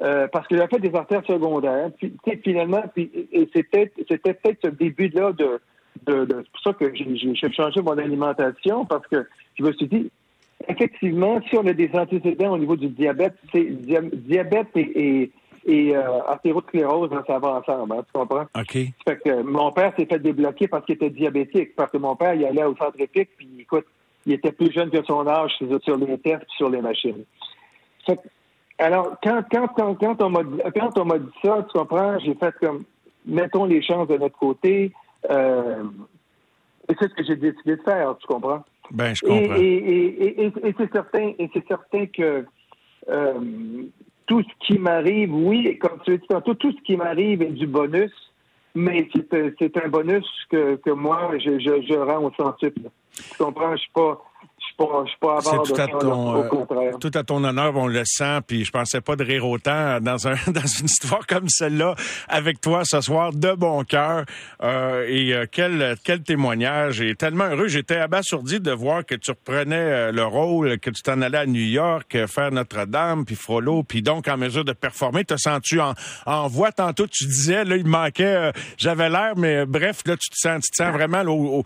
euh, 0.00 0.28
parce 0.28 0.46
que 0.46 0.56
j'avais 0.56 0.68
fait 0.68 0.80
des 0.80 0.94
artères 0.94 1.24
secondaires. 1.26 1.90
Puis, 1.98 2.14
finalement, 2.44 2.82
puis, 2.94 3.10
et 3.32 3.48
c'était, 3.54 3.92
c'était 4.08 4.34
peut-être 4.34 4.58
ce 4.64 4.70
début-là 4.70 5.32
de, 5.32 5.60
de, 6.06 6.24
de 6.24 6.44
c'est 6.44 6.52
pour 6.52 6.62
ça 6.62 6.72
que 6.74 6.94
j'ai, 6.94 7.52
changé 7.52 7.82
mon 7.82 7.98
alimentation 7.98 8.84
parce 8.84 9.06
que 9.08 9.26
je 9.58 9.64
me 9.64 9.72
suis 9.72 9.88
dit, 9.88 10.10
effectivement, 10.68 11.40
si 11.48 11.56
on 11.56 11.66
a 11.66 11.72
des 11.72 11.90
antécédents 11.94 12.52
au 12.52 12.58
niveau 12.58 12.76
du 12.76 12.88
diabète, 12.88 13.34
c'est 13.52 13.64
diabète 13.64 14.68
et, 14.76 15.32
et, 15.66 15.96
euh, 15.96 16.22
artérosclérose, 16.28 17.10
hein, 17.12 17.24
ça 17.26 17.40
va 17.40 17.60
ensemble, 17.60 17.94
hein, 17.94 18.04
tu 18.06 18.12
comprends? 18.12 18.46
OK. 18.56 18.72
Fait 18.72 19.18
que 19.24 19.42
mon 19.42 19.72
père 19.72 19.92
s'est 19.98 20.06
fait 20.06 20.20
débloquer 20.20 20.68
parce 20.68 20.84
qu'il 20.86 20.94
était 20.94 21.10
diabétique, 21.10 21.74
parce 21.74 21.90
que 21.90 21.98
mon 21.98 22.14
père, 22.14 22.34
il 22.34 22.44
allait 22.44 22.64
au 22.64 22.76
centre 22.76 23.00
épique, 23.00 23.30
puis 23.36 23.48
écoute, 23.58 23.86
il 24.26 24.34
était 24.34 24.52
plus 24.52 24.72
jeune 24.72 24.90
que 24.90 25.02
son 25.04 25.26
âge 25.26 25.52
sur 25.82 25.96
les 25.96 26.18
tests 26.18 26.42
et 26.42 26.56
sur 26.56 26.70
les 26.70 26.80
machines. 26.80 27.24
Fait 28.06 28.16
que, 28.16 28.28
alors, 28.78 29.16
quand, 29.22 29.42
quand, 29.50 29.68
quand, 29.68 29.94
quand 29.96 30.22
on 30.22 30.30
m'a 30.30 30.40
quand 30.74 30.98
on 30.98 31.04
m'a 31.04 31.18
dit 31.18 31.30
ça, 31.44 31.66
tu 31.70 31.78
comprends, 31.78 32.18
j'ai 32.18 32.34
fait 32.34 32.54
comme 32.60 32.84
mettons 33.26 33.66
les 33.66 33.82
chances 33.82 34.08
de 34.08 34.16
notre 34.16 34.38
côté. 34.38 34.92
Euh, 35.30 35.84
et 36.88 36.94
c'est 36.98 37.08
ce 37.10 37.14
que 37.14 37.24
j'ai 37.24 37.36
décidé 37.36 37.76
de 37.76 37.82
faire, 37.82 38.16
tu 38.18 38.26
comprends? 38.26 38.64
Ben, 38.90 39.14
je 39.14 39.20
comprends. 39.26 39.56
Et, 39.56 39.60
et, 39.60 40.44
et, 40.44 40.52
et 40.64 40.74
c'est 40.78 40.92
certain, 40.92 41.32
et 41.38 41.50
c'est 41.52 41.66
certain 41.66 42.06
que 42.06 42.46
euh, 43.08 43.34
tout 44.26 44.42
ce 44.42 44.66
qui 44.66 44.78
m'arrive, 44.78 45.34
oui, 45.34 45.78
comme 45.78 45.98
tu 46.04 46.12
l'as 46.12 46.16
dit 46.18 46.26
tantôt, 46.26 46.54
tout 46.54 46.72
ce 46.72 46.80
qui 46.82 46.96
m'arrive 46.96 47.42
est 47.42 47.50
du 47.50 47.66
bonus, 47.66 48.12
mais 48.74 49.08
c'est 49.12 49.84
un 49.84 49.88
bonus 49.88 50.26
que, 50.50 50.76
que 50.76 50.90
moi, 50.90 51.32
je, 51.38 51.58
je, 51.58 51.82
je 51.82 51.98
rends 51.98 52.24
au 52.24 52.32
centuple. 52.32 52.82
Tu 53.12 53.36
comprends? 53.38 53.72
Je 53.72 53.82
suis 53.82 53.92
pas 53.92 54.22
c'est 54.78 55.62
tout, 55.64 55.80
à 55.80 55.88
ton, 55.88 56.44
euh, 56.44 56.92
tout 57.00 57.10
à 57.14 57.22
ton 57.22 57.42
honneur, 57.42 57.76
on 57.76 57.86
le 57.86 58.02
sent, 58.04 58.40
puis 58.46 58.64
je 58.64 58.70
pensais 58.70 59.00
pas 59.00 59.16
de 59.16 59.24
rire 59.24 59.46
autant 59.46 60.00
dans, 60.00 60.28
un, 60.28 60.34
dans 60.46 60.66
une 60.66 60.86
histoire 60.86 61.26
comme 61.26 61.48
celle-là 61.48 61.94
avec 62.28 62.60
toi 62.60 62.82
ce 62.84 63.00
soir, 63.00 63.32
de 63.32 63.52
bon 63.52 63.82
cœur. 63.84 64.24
Euh, 64.62 65.06
et 65.08 65.34
euh, 65.34 65.46
quel, 65.50 65.96
quel 66.04 66.22
témoignage. 66.22 67.00
Et 67.00 67.14
tellement 67.14 67.46
heureux, 67.46 67.68
j'étais 67.68 67.96
abasourdi 67.96 68.60
de 68.60 68.70
voir 68.70 69.04
que 69.04 69.14
tu 69.14 69.30
reprenais 69.30 70.12
le 70.12 70.24
rôle, 70.24 70.78
que 70.78 70.90
tu 70.90 71.02
t'en 71.02 71.22
allais 71.22 71.38
à 71.38 71.46
New 71.46 71.60
York 71.60 72.16
faire 72.26 72.52
Notre-Dame, 72.52 73.24
puis 73.24 73.34
Frollo, 73.34 73.82
puis 73.82 74.02
donc 74.02 74.28
en 74.28 74.36
mesure 74.36 74.64
de 74.64 74.72
performer. 74.72 75.24
Te 75.24 75.36
sens-tu 75.36 75.80
en, 75.80 75.94
en 76.26 76.46
voix 76.46 76.72
tantôt? 76.72 77.06
Tu 77.06 77.26
disais, 77.26 77.64
là, 77.64 77.76
il 77.76 77.86
manquait, 77.86 78.52
j'avais 78.76 79.08
l'air, 79.08 79.32
mais 79.36 79.66
bref, 79.66 80.02
là, 80.06 80.16
tu 80.16 80.30
te 80.30 80.36
sens, 80.36 80.62
tu 80.64 80.70
te 80.70 80.76
sens 80.76 80.92
vraiment, 80.92 81.64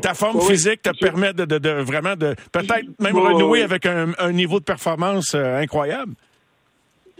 ta 0.00 0.14
forme 0.14 0.40
physique 0.42 0.82
te 0.82 0.90
permet 0.90 1.32
de 1.32 1.46
de, 1.46 1.55
vraiment 1.58 2.16
de 2.16 2.34
peut-être 2.52 3.00
même 3.00 3.16
renouer 3.16 3.62
avec 3.62 3.86
un, 3.86 4.32
niveau 4.32 4.58
de 4.58 4.64
performance 4.64 5.34
euh, 5.34 5.58
incroyable. 5.58 6.14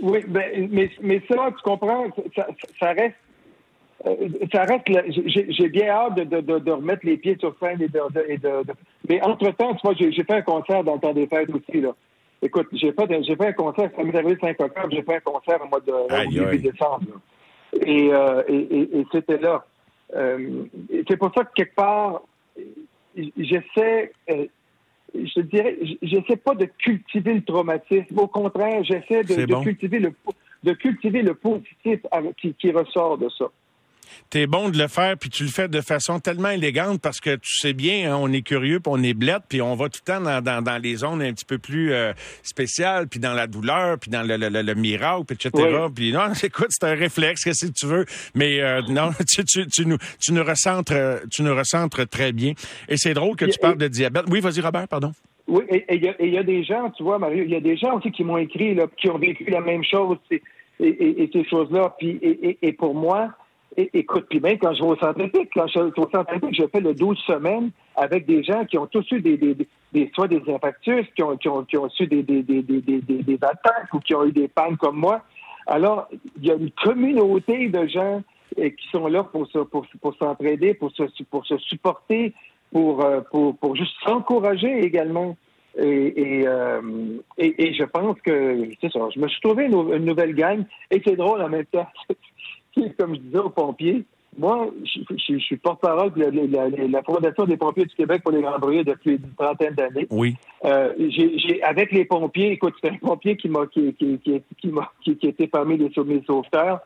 Oui, 0.03 0.21
ben, 0.29 0.69
mais, 0.71 0.91
mais 1.01 1.23
ça, 1.29 1.49
tu 1.57 1.63
comprends, 1.63 2.07
ça, 2.35 2.93
reste. 2.93 3.15
Euh, 4.07 4.29
ça 4.53 4.65
reste. 4.65 4.85
J'ai 5.49 5.69
bien 5.69 5.89
hâte 5.89 6.17
de, 6.17 6.41
de, 6.41 6.71
remettre 6.71 7.07
les 7.07 7.17
pieds 7.17 7.37
sur 7.41 7.57
scène 7.59 7.81
et 7.81 7.89
de. 7.89 8.51
mais 9.09 9.23
entre-temps, 9.23 9.75
tu 9.75 9.81
vois, 9.85 9.95
j'ai 9.97 10.13
fait 10.13 10.35
un 10.35 10.43
concert 10.43 10.85
dans 10.85 10.95
le 10.95 11.01
temps 11.01 11.15
des 11.15 11.27
fêtes 11.27 11.51
aussi, 11.51 11.81
là. 11.81 11.95
Écoute, 12.43 12.69
j'ai 12.73 12.93
fait, 12.93 13.25
j'ai 13.25 13.35
fait 13.35 13.47
un 13.47 13.53
concert, 13.53 13.91
ça 13.97 14.05
m'est 14.05 14.15
arrivé 14.15 14.37
5 14.39 14.61
octobre, 14.61 14.89
j'ai 14.91 15.03
fait 15.03 15.17
un 15.17 15.21
concert 15.21 15.59
au 15.65 15.69
mois 15.69 15.81
de 15.81 16.31
début 16.31 16.59
décembre. 16.59 17.01
Et, 17.85 18.11
euh, 18.13 18.43
et, 18.47 18.99
et, 18.99 19.07
c'était 19.11 19.39
là. 19.39 19.65
c'est 20.13 21.17
pour 21.17 21.33
ça 21.35 21.45
que 21.45 21.53
quelque 21.55 21.75
part, 21.75 22.21
j'essaie, 23.37 24.13
je 24.29 25.41
dirais, 25.41 25.77
j'essaie 26.03 26.37
pas 26.37 26.55
de 26.55 26.67
cultiver 26.79 27.35
le 27.35 27.43
traumatisme. 27.43 28.19
Au 28.19 28.27
contraire, 28.27 28.85
j'essaie 28.85 29.25
de, 29.25 29.63
cultiver 29.63 29.99
le 29.99 30.13
de 30.63 30.73
cultiver 30.73 31.23
le 31.23 31.35
positif 31.35 32.01
qui 32.59 32.71
ressort 32.73 33.19
de 33.19 33.29
ça 33.29 33.47
t'es 34.31 34.47
bon 34.47 34.69
de 34.69 34.79
le 34.79 34.89
faire, 34.89 35.17
puis 35.17 35.31
tu 35.31 35.43
le 35.43 35.51
fais 35.51 35.69
de 35.69 35.81
façon 35.81 36.21
tellement 36.21 36.51
élégante 36.51 37.01
parce 37.01 37.21
que 37.21 37.37
tu 37.37 37.59
sais 37.59 37.73
bien, 37.73 38.13
hein, 38.13 38.19
on 38.21 38.33
est 38.33 38.43
curieux, 38.43 38.81
puis 38.81 38.93
on 38.95 39.03
est 39.03 39.15
blette, 39.15 39.43
puis 39.49 39.63
on 39.63 39.75
va 39.75 39.89
tout 39.89 40.01
le 40.07 40.13
temps 40.13 40.21
dans, 40.21 40.63
dans, 40.63 40.83
les 40.83 40.97
zones 40.97 41.23
un 41.23 41.33
petit 41.33 41.45
peu 41.45 41.59
plus 41.59 41.93
euh, 41.93 42.13
spéciales, 42.43 43.09
puis 43.09 43.21
dans 43.21 43.35
la 43.35 43.47
douleur, 43.47 43.99
puis 43.99 44.11
dans 44.11 44.23
le, 44.23 44.37
le, 44.37 44.49
le, 44.49 44.75
miracle, 44.75 45.33
etc. 45.33 45.51
Puis 45.95 46.13
non, 46.13 46.33
écoute, 46.43 46.69
c'est 46.71 46.87
un 46.87 46.95
réflexe, 46.95 47.45
qu'est-ce 47.45 47.67
que 47.67 47.73
tu 47.73 47.87
veux, 47.87 48.05
mais 48.35 48.61
euh, 48.61 48.83
non, 48.89 49.11
tu, 49.29 49.45
tu, 49.45 49.67
tu, 49.67 49.87
nous, 49.87 49.99
tu 50.21 50.33
nous 50.33 50.45
recentres, 50.45 50.95
tu 51.31 51.43
nous 51.43 51.55
recentres 51.55 52.09
très 52.09 52.33
bien. 52.33 52.53
Et 52.89 52.97
c'est 52.97 53.15
drôle 53.15 53.37
que 53.37 53.45
tu 53.47 53.59
parles 53.59 53.79
de 53.79 53.89
diabète. 53.89 54.25
Oui, 54.29 54.41
vas-y, 54.41 54.61
Robert, 54.61 54.89
pardon. 54.89 55.13
Oui, 55.49 55.63
et 55.71 55.95
il 55.95 56.33
y, 56.33 56.39
a 56.39 56.43
des 56.43 56.65
gens, 56.65 56.91
tu 56.91 57.05
vois, 57.05 57.19
Mario, 57.19 57.45
il 57.45 57.51
y 57.51 57.55
a 57.55 57.61
des 57.61 57.77
gens 57.77 57.97
aussi 57.97 58.11
qui 58.11 58.25
m'ont 58.25 58.37
écrit, 58.37 58.75
là, 58.75 58.87
qui 58.97 59.09
ont 59.09 59.19
vécu 59.19 59.45
la 59.49 59.61
même 59.61 59.85
chose, 59.85 60.19
et, 60.31 60.43
et, 60.81 61.31
ces 61.33 61.45
choses-là. 61.45 61.95
Puis, 61.99 62.19
et, 62.21 62.73
pour 62.73 62.95
moi, 62.95 63.31
écoute, 63.77 64.27
puis 64.29 64.41
même 64.41 64.59
quand 64.59 64.75
je 64.75 64.83
vais 64.83 64.89
au 64.89 64.97
centre 64.97 65.21
épique, 65.21 65.51
quand 65.55 65.67
je 65.67 65.79
vais 65.79 65.91
au 65.97 66.11
centre 66.11 66.35
épique, 66.35 66.55
je 66.55 66.67
fais 66.73 66.81
le 66.81 66.95
12 66.95 67.19
semaines 67.27 67.71
avec 67.95 68.27
des 68.27 68.43
gens 68.43 68.65
qui 68.65 68.79
ont 68.79 68.87
tous 68.87 69.05
eu 69.13 69.21
des, 69.21 69.37
des, 69.37 69.57
des, 69.93 70.11
soit 70.15 70.29
des 70.29 70.43
infarctus, 70.49 71.07
qui 71.15 71.23
ont, 71.23 71.37
qui 71.37 71.49
ont, 71.49 71.65
qui 71.65 71.77
ont 71.77 71.89
su 71.91 72.07
des, 72.07 72.23
des, 72.23 72.43
des, 72.43 72.63
des, 72.63 72.81
des, 72.81 73.39
attaques 73.43 73.93
ou 73.93 74.01
qui 74.01 74.15
ont 74.15 74.25
eu 74.25 74.33
des 74.33 74.49
pannes 74.49 74.77
comme 74.77 74.97
moi. 74.97 75.23
Alors, 75.67 76.09
il 76.39 76.47
y 76.47 76.51
a 76.51 76.55
une 76.55 76.71
communauté 76.71 77.69
de 77.69 77.87
gens 77.89 78.23
eh, 78.57 78.75
qui 78.75 78.89
sont 78.91 79.07
là 79.09 79.25
pour 79.25 79.47
se, 79.49 79.59
pour, 79.59 79.87
pour 80.01 80.15
s'entraider, 80.17 80.75
pour 80.75 80.93
se, 80.93 81.03
pour 81.31 81.47
se 81.47 81.59
supporter, 81.59 82.33
pour, 82.73 83.05
euh, 83.05 83.21
pour, 83.31 83.57
pour 83.57 83.77
juste 83.77 83.95
s'encourager 84.05 84.81
également. 84.85 85.37
Et, 85.79 86.41
et, 86.41 86.49
euh, 86.49 86.81
et, 87.37 87.67
et, 87.67 87.75
je 87.75 87.85
pense 87.85 88.19
que, 88.23 88.67
c'est 88.81 88.91
ça, 88.91 89.01
je 89.15 89.21
me 89.21 89.29
suis 89.29 89.41
trouvé 89.43 89.67
une, 89.67 89.75
une 89.93 90.07
nouvelle 90.07 90.35
gang 90.35 90.65
et 90.91 91.03
c'est 91.05 91.17
drôle 91.17 91.43
en 91.43 91.51
même 91.51 91.67
temps. 91.67 91.87
comme 92.99 93.15
je 93.15 93.21
disais 93.21 93.39
aux 93.39 93.51
pompiers, 93.51 94.05
moi, 94.39 94.69
je, 94.85 95.39
suis 95.39 95.57
porte-parole 95.57 96.13
de 96.13 96.93
la, 96.93 97.03
Fondation 97.03 97.47
des 97.47 97.57
pompiers 97.57 97.87
du 97.87 97.95
Québec 97.95 98.23
pour 98.23 98.33
les 98.33 98.43
grands 98.43 98.59
brûlés 98.59 98.85
depuis 98.85 99.13
une 99.13 99.35
trentaine 99.35 99.75
d'années. 99.75 100.07
Oui. 100.11 100.37
Euh, 100.65 100.93
j'ai, 101.09 101.63
avec 101.63 101.91
les 101.93 102.05
pompiers, 102.05 102.53
écoute, 102.53 102.75
c'est 102.83 102.91
un 102.91 102.97
pompier 102.97 103.37
qui 103.37 103.49
m'a 103.49 103.67
qui, 103.67 103.95
qui, 103.95 104.19
qui, 104.19 104.43
qui, 104.61 104.73
qui, 105.03 105.17
qui 105.17 105.27
était 105.27 105.47
parmi 105.47 105.79
les, 105.79 105.91
sauveteurs. 106.27 106.81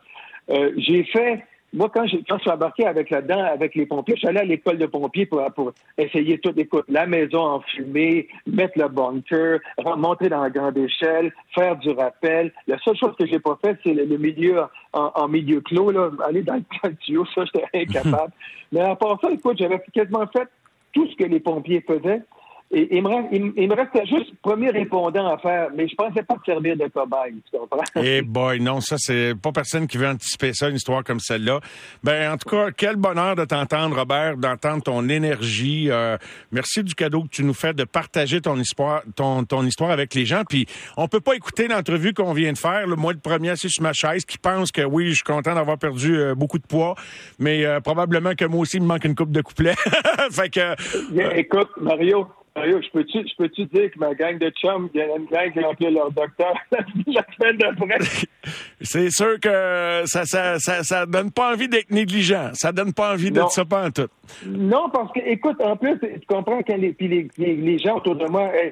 Euh, 0.49 0.71
j'ai 0.77 1.03
fait 1.03 1.43
moi, 1.73 1.89
quand, 1.93 2.05
quand 2.27 2.37
je 2.37 2.41
suis 2.41 2.51
embarqué 2.51 2.85
avec 2.85 3.09
là-dedans, 3.09 3.45
avec 3.45 3.75
les 3.75 3.85
pompiers, 3.85 4.15
je 4.15 4.19
suis 4.19 4.27
allé 4.27 4.39
à 4.39 4.43
l'école 4.43 4.77
de 4.77 4.85
pompiers 4.85 5.25
pour, 5.25 5.41
pour 5.53 5.71
essayer 5.97 6.37
tout. 6.39 6.53
Écoute, 6.57 6.85
la 6.89 7.05
maison 7.05 7.39
en 7.39 7.61
fumée, 7.61 8.27
mettre 8.45 8.77
le 8.77 8.89
bunker, 8.89 9.59
remonter 9.77 10.27
dans 10.27 10.41
la 10.41 10.49
grande 10.49 10.77
échelle, 10.77 11.33
faire 11.55 11.77
du 11.77 11.91
rappel. 11.91 12.51
La 12.67 12.77
seule 12.79 12.97
chose 12.97 13.15
que 13.17 13.25
j'ai 13.25 13.39
pas 13.39 13.57
fait, 13.63 13.77
c'est 13.83 13.93
le, 13.93 14.17
milieu 14.17 14.63
en, 14.91 15.27
milieu 15.29 15.61
clos, 15.61 15.91
là, 15.91 16.09
aller 16.27 16.43
dans 16.43 16.55
le 16.55 16.95
tuyau. 16.99 17.25
Ça, 17.33 17.43
j'étais 17.45 17.65
incapable. 17.73 18.33
Mais 18.73 18.81
à 18.81 18.95
part 18.95 19.19
ça, 19.21 19.31
écoute, 19.31 19.57
j'avais 19.57 19.81
quasiment 19.93 20.27
fait 20.27 20.47
tout 20.93 21.07
ce 21.07 21.15
que 21.15 21.23
les 21.23 21.39
pompiers 21.39 21.83
faisaient. 21.87 22.21
Et, 22.73 22.97
il, 22.97 23.03
me 23.03 23.09
reste, 23.09 23.27
il, 23.31 23.67
me 23.67 23.75
restait 23.75 24.05
juste 24.05 24.31
premier 24.41 24.69
répondant 24.69 25.33
à 25.33 25.37
faire, 25.37 25.67
mais 25.75 25.87
je 25.89 25.95
pensais 25.95 26.23
pas 26.23 26.35
servir 26.45 26.77
de 26.77 26.87
cobaye, 26.87 27.35
tu 27.51 27.57
comprends? 27.57 27.83
Eh 28.01 28.21
boy, 28.21 28.61
non, 28.61 28.79
ça, 28.79 28.95
c'est 28.97 29.33
pas 29.35 29.51
personne 29.51 29.87
qui 29.87 29.97
veut 29.97 30.07
anticiper 30.07 30.53
ça, 30.53 30.69
une 30.69 30.77
histoire 30.77 31.03
comme 31.03 31.19
celle-là. 31.19 31.59
Ben, 32.03 32.31
en 32.31 32.37
tout 32.37 32.49
cas, 32.49 32.71
quel 32.71 32.95
bonheur 32.95 33.35
de 33.35 33.43
t'entendre, 33.43 33.97
Robert, 33.97 34.37
d'entendre 34.37 34.83
ton 34.83 35.09
énergie. 35.09 35.89
Euh, 35.89 36.17
merci 36.51 36.83
du 36.83 36.95
cadeau 36.95 37.23
que 37.23 37.29
tu 37.29 37.43
nous 37.43 37.53
fais 37.53 37.73
de 37.73 37.83
partager 37.83 38.39
ton 38.39 38.57
histoire, 38.57 39.03
ton, 39.15 39.43
ton 39.43 39.65
histoire 39.65 39.91
avec 39.91 40.13
les 40.13 40.25
gens. 40.25 40.43
Puis, 40.47 40.65
on 40.95 41.09
peut 41.09 41.19
pas 41.19 41.33
écouter 41.33 41.67
l'entrevue 41.67 42.13
qu'on 42.13 42.33
vient 42.33 42.53
de 42.53 42.57
faire. 42.57 42.87
Le 42.87 42.95
moi, 42.95 43.11
le 43.11 43.19
premier 43.19 43.49
assis 43.49 43.69
sur 43.69 43.83
ma 43.83 43.93
chaise, 43.93 44.23
qui 44.23 44.37
pense 44.37 44.71
que 44.71 44.81
oui, 44.81 45.09
je 45.09 45.15
suis 45.15 45.23
content 45.23 45.55
d'avoir 45.55 45.77
perdu 45.77 46.17
euh, 46.17 46.35
beaucoup 46.35 46.57
de 46.57 46.65
poids, 46.65 46.95
mais 47.37 47.65
euh, 47.65 47.81
probablement 47.81 48.33
que 48.33 48.45
moi 48.45 48.61
aussi, 48.61 48.77
il 48.77 48.83
me 48.83 48.87
manque 48.87 49.03
une 49.03 49.15
coupe 49.15 49.31
de 49.31 49.41
couplet. 49.41 49.75
fait 50.31 50.49
que... 50.49 51.37
écoute, 51.37 51.69
Mario, 51.81 52.27
Mario, 52.53 52.81
je 52.81 52.89
peux-tu, 52.89 53.19
je 53.19 53.35
peux-tu 53.37 53.65
dire 53.65 53.89
que 53.91 53.99
ma 53.99 54.13
gang 54.13 54.37
de 54.37 54.49
chums, 54.49 54.89
il 54.93 54.99
y 54.99 55.01
a 55.01 55.15
une 55.15 55.25
gang 55.25 55.51
qui 55.53 55.59
a 55.59 55.69
appelé 55.69 55.89
leur 55.89 56.11
docteur 56.11 56.53
la 56.71 57.25
semaine 57.37 57.57
d'après? 57.57 57.97
C'est 58.81 59.09
sûr 59.09 59.39
que 59.39 60.01
ça, 60.05 60.25
ça, 60.25 60.59
ça, 60.59 60.83
ça, 60.83 61.05
donne 61.05 61.31
pas 61.31 61.53
envie 61.53 61.69
d'être 61.69 61.91
négligent. 61.91 62.51
Ça 62.53 62.73
donne 62.73 62.93
pas 62.93 63.13
envie 63.13 63.31
d'être 63.31 63.51
ça 63.51 63.63
pas 63.63 63.87
en 63.87 63.91
tout. 63.91 64.07
Non, 64.45 64.89
parce 64.91 65.13
que, 65.13 65.19
écoute, 65.19 65.61
en 65.61 65.77
plus, 65.77 65.97
tu 65.99 66.25
comprends 66.27 66.61
quand 66.61 66.75
les, 66.75 66.91
puis 66.91 67.07
les, 67.07 67.55
les, 67.55 67.77
gens 67.77 67.97
autour 67.97 68.15
de 68.15 68.25
moi, 68.25 68.49
hey, 68.53 68.71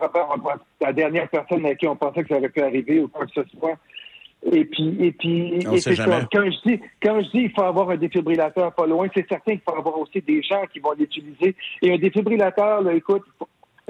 la 0.81 0.93
dernière 0.93 1.29
personne 1.29 1.65
à 1.65 1.75
qui 1.75 1.87
on 1.87 1.95
pensait 1.95 2.23
que 2.23 2.29
ça 2.29 2.37
aurait 2.37 2.49
pu 2.49 2.61
arriver 2.61 2.99
ou 2.99 3.07
quoi 3.07 3.25
que 3.27 3.33
ce 3.33 3.57
soit. 3.57 3.77
Et 4.51 4.65
puis, 4.65 4.95
et 4.99 5.11
puis, 5.11 5.55
et. 5.55 5.63
Quand 5.63 5.75
je 5.75 6.69
dis, 6.69 6.81
quand 7.01 7.21
je 7.21 7.29
dis, 7.29 7.43
il 7.43 7.51
faut 7.51 7.63
avoir 7.63 7.89
un 7.91 7.97
défibrillateur 7.97 8.73
pas 8.73 8.87
loin, 8.87 9.07
c'est 9.13 9.27
certain 9.27 9.51
qu'il 9.51 9.61
faut 9.67 9.75
avoir 9.75 9.99
aussi 9.99 10.21
des 10.21 10.41
gens 10.41 10.63
qui 10.71 10.79
vont 10.79 10.93
l'utiliser. 10.97 11.55
Et 11.81 11.93
un 11.93 11.97
défibrillateur, 11.97 12.81
là, 12.81 12.93
écoute, 12.93 13.23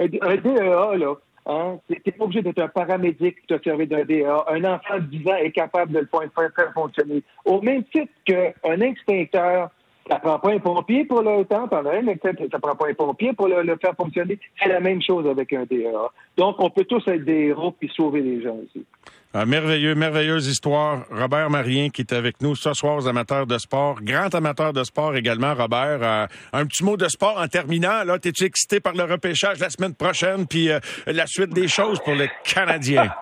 un 0.00 0.36
DEA, 0.36 0.96
là, 0.96 1.14
hein, 1.46 1.78
t'es 1.88 2.12
pas 2.12 2.24
obligé 2.24 2.42
d'être 2.42 2.60
un 2.60 2.68
paramédic 2.68 3.46
pour 3.46 3.58
te 3.58 3.64
servir 3.64 3.86
d'un 3.86 4.04
DEA. 4.04 4.44
Un 4.48 4.64
enfant 4.64 4.96
de 4.96 5.06
10 5.16 5.28
ans 5.28 5.36
est 5.36 5.52
capable 5.52 5.92
de 5.92 6.00
le 6.00 6.08
faire, 6.08 6.72
fonctionner. 6.72 7.22
Au 7.44 7.60
même 7.60 7.84
titre 7.84 8.12
qu'un 8.24 8.80
extincteur, 8.80 9.70
ça 10.08 10.18
prend 10.18 10.38
pas 10.38 10.52
un 10.52 10.58
pompier 10.58 11.04
pour 11.04 11.22
le 11.22 11.44
temps, 11.44 11.68
un 11.70 12.48
ça 12.50 12.58
prend 12.58 12.74
pas 12.74 12.88
un 12.88 12.94
pompier 12.94 13.32
pour 13.32 13.48
le, 13.48 13.76
faire 13.76 13.94
fonctionner. 13.94 14.38
C'est 14.60 14.68
la 14.68 14.80
même 14.80 15.02
chose 15.02 15.26
avec 15.26 15.52
un 15.52 15.64
DEA. 15.64 15.92
Donc, 16.36 16.56
on 16.58 16.70
peut 16.70 16.84
tous 16.84 17.06
être 17.06 17.24
des 17.24 17.48
héros 17.48 17.72
puis 17.72 17.90
sauver 17.94 18.20
les 18.22 18.42
gens 18.42 18.56
aussi. 18.56 18.84
Un 19.32 19.44
merveilleux, 19.44 19.94
merveilleuse 19.94 20.48
histoire. 20.48 21.04
Robert 21.08 21.50
Marien 21.50 21.90
qui 21.90 22.02
est 22.02 22.12
avec 22.12 22.40
nous 22.40 22.56
ce 22.56 22.74
soir 22.74 22.96
aux 22.96 23.06
amateurs 23.06 23.46
de 23.46 23.58
sport. 23.58 24.00
Grand 24.02 24.34
amateur 24.34 24.72
de 24.72 24.82
sport 24.82 25.14
également, 25.14 25.54
Robert. 25.54 26.00
Euh, 26.02 26.26
un 26.52 26.66
petit 26.66 26.82
mot 26.82 26.96
de 26.96 27.06
sport 27.06 27.38
en 27.38 27.46
terminant. 27.46 28.02
Là, 28.02 28.18
t'es-tu 28.18 28.42
excité 28.42 28.80
par 28.80 28.94
le 28.94 29.04
repêchage 29.04 29.60
la 29.60 29.70
semaine 29.70 29.94
prochaine 29.94 30.48
puis 30.48 30.68
euh, 30.68 30.80
la 31.06 31.28
suite 31.28 31.50
des 31.50 31.68
choses 31.68 32.00
pour 32.00 32.14
les 32.14 32.28
Canadiens? 32.42 33.14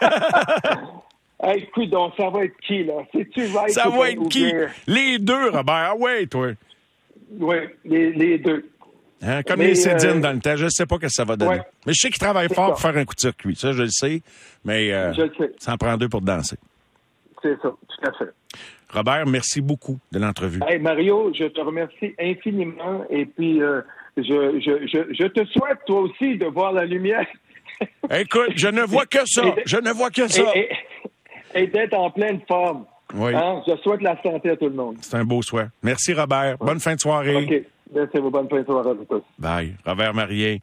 hey, 1.42 1.64
écoute, 1.64 1.90
donc, 1.90 2.12
ça 2.16 2.30
va 2.30 2.44
être 2.44 2.56
qui, 2.64 2.84
là? 2.84 3.02
C'est-tu 3.12 3.46
right 3.46 3.70
Ça 3.70 3.88
va 3.88 4.10
être 4.10 4.28
qui? 4.28 4.52
Les 4.86 5.18
deux, 5.18 5.50
Robert. 5.50 5.90
Ah 5.90 5.96
ouais, 5.96 6.26
toi. 6.26 6.50
Oui, 7.40 7.56
les, 7.84 8.12
les 8.12 8.38
deux. 8.38 8.70
Hein, 9.22 9.42
comme 9.42 9.60
les 9.60 9.74
Cédines 9.74 10.18
euh, 10.18 10.20
dans 10.20 10.32
le 10.32 10.40
temps, 10.40 10.56
je 10.56 10.64
ne 10.64 10.70
sais 10.70 10.86
pas 10.86 10.96
ce 10.96 11.00
que 11.00 11.08
ça 11.08 11.24
va 11.24 11.36
donner. 11.36 11.60
Mais 11.86 11.92
je 11.92 12.00
sais 12.00 12.08
qu'ils 12.08 12.18
travaillent 12.18 12.52
fort 12.52 12.70
pour 12.70 12.80
faire 12.80 12.96
un 12.96 13.04
coup 13.04 13.14
de 13.14 13.20
circuit, 13.20 13.54
ça 13.54 13.72
je 13.72 13.82
le 13.82 13.90
sais, 13.90 14.22
mais 14.64 14.92
euh, 14.92 15.12
ça 15.58 15.74
en 15.74 15.76
prend 15.76 15.96
deux 15.96 16.08
pour 16.08 16.22
danser. 16.22 16.56
C'est 17.42 17.54
ça, 17.60 17.68
tout 17.68 18.08
à 18.08 18.12
fait. 18.12 18.30
Robert, 18.92 19.26
merci 19.26 19.60
beaucoup 19.60 19.98
de 20.10 20.18
l'entrevue. 20.18 20.60
Hey 20.66 20.78
Mario, 20.78 21.32
je 21.34 21.44
te 21.44 21.60
remercie 21.60 22.14
infiniment 22.18 23.04
et 23.10 23.26
puis 23.26 23.62
euh, 23.62 23.82
je, 24.16 24.60
je, 24.60 24.86
je, 24.86 25.14
je, 25.14 25.26
te 25.26 25.44
souhaite 25.46 25.78
toi 25.86 26.00
aussi 26.00 26.36
de 26.36 26.46
voir 26.46 26.72
la 26.72 26.84
lumière. 26.86 27.26
Écoute, 28.10 28.52
je 28.56 28.68
ne 28.68 28.82
vois 28.82 29.06
que 29.06 29.20
ça, 29.26 29.42
je 29.64 29.76
ne 29.76 29.90
vois 29.90 30.10
que 30.10 30.26
ça. 30.28 30.42
Et, 31.54 31.66
d'être 31.66 31.94
en 31.94 32.10
pleine 32.10 32.40
forme. 32.48 32.84
Oui. 33.14 33.34
Hein? 33.34 33.62
Je 33.66 33.76
souhaite 33.82 34.02
la 34.02 34.20
santé 34.22 34.50
à 34.50 34.56
tout 34.56 34.68
le 34.68 34.74
monde. 34.74 34.96
C'est 35.00 35.16
un 35.16 35.24
beau 35.24 35.42
souhait. 35.42 35.66
Merci 35.82 36.12
Robert. 36.12 36.56
Bonne 36.58 36.80
fin 36.80 36.94
de 36.94 37.00
soirée. 37.00 37.66
Bye. 39.38 39.76
Robert 39.84 40.14
Marien. 40.14 40.60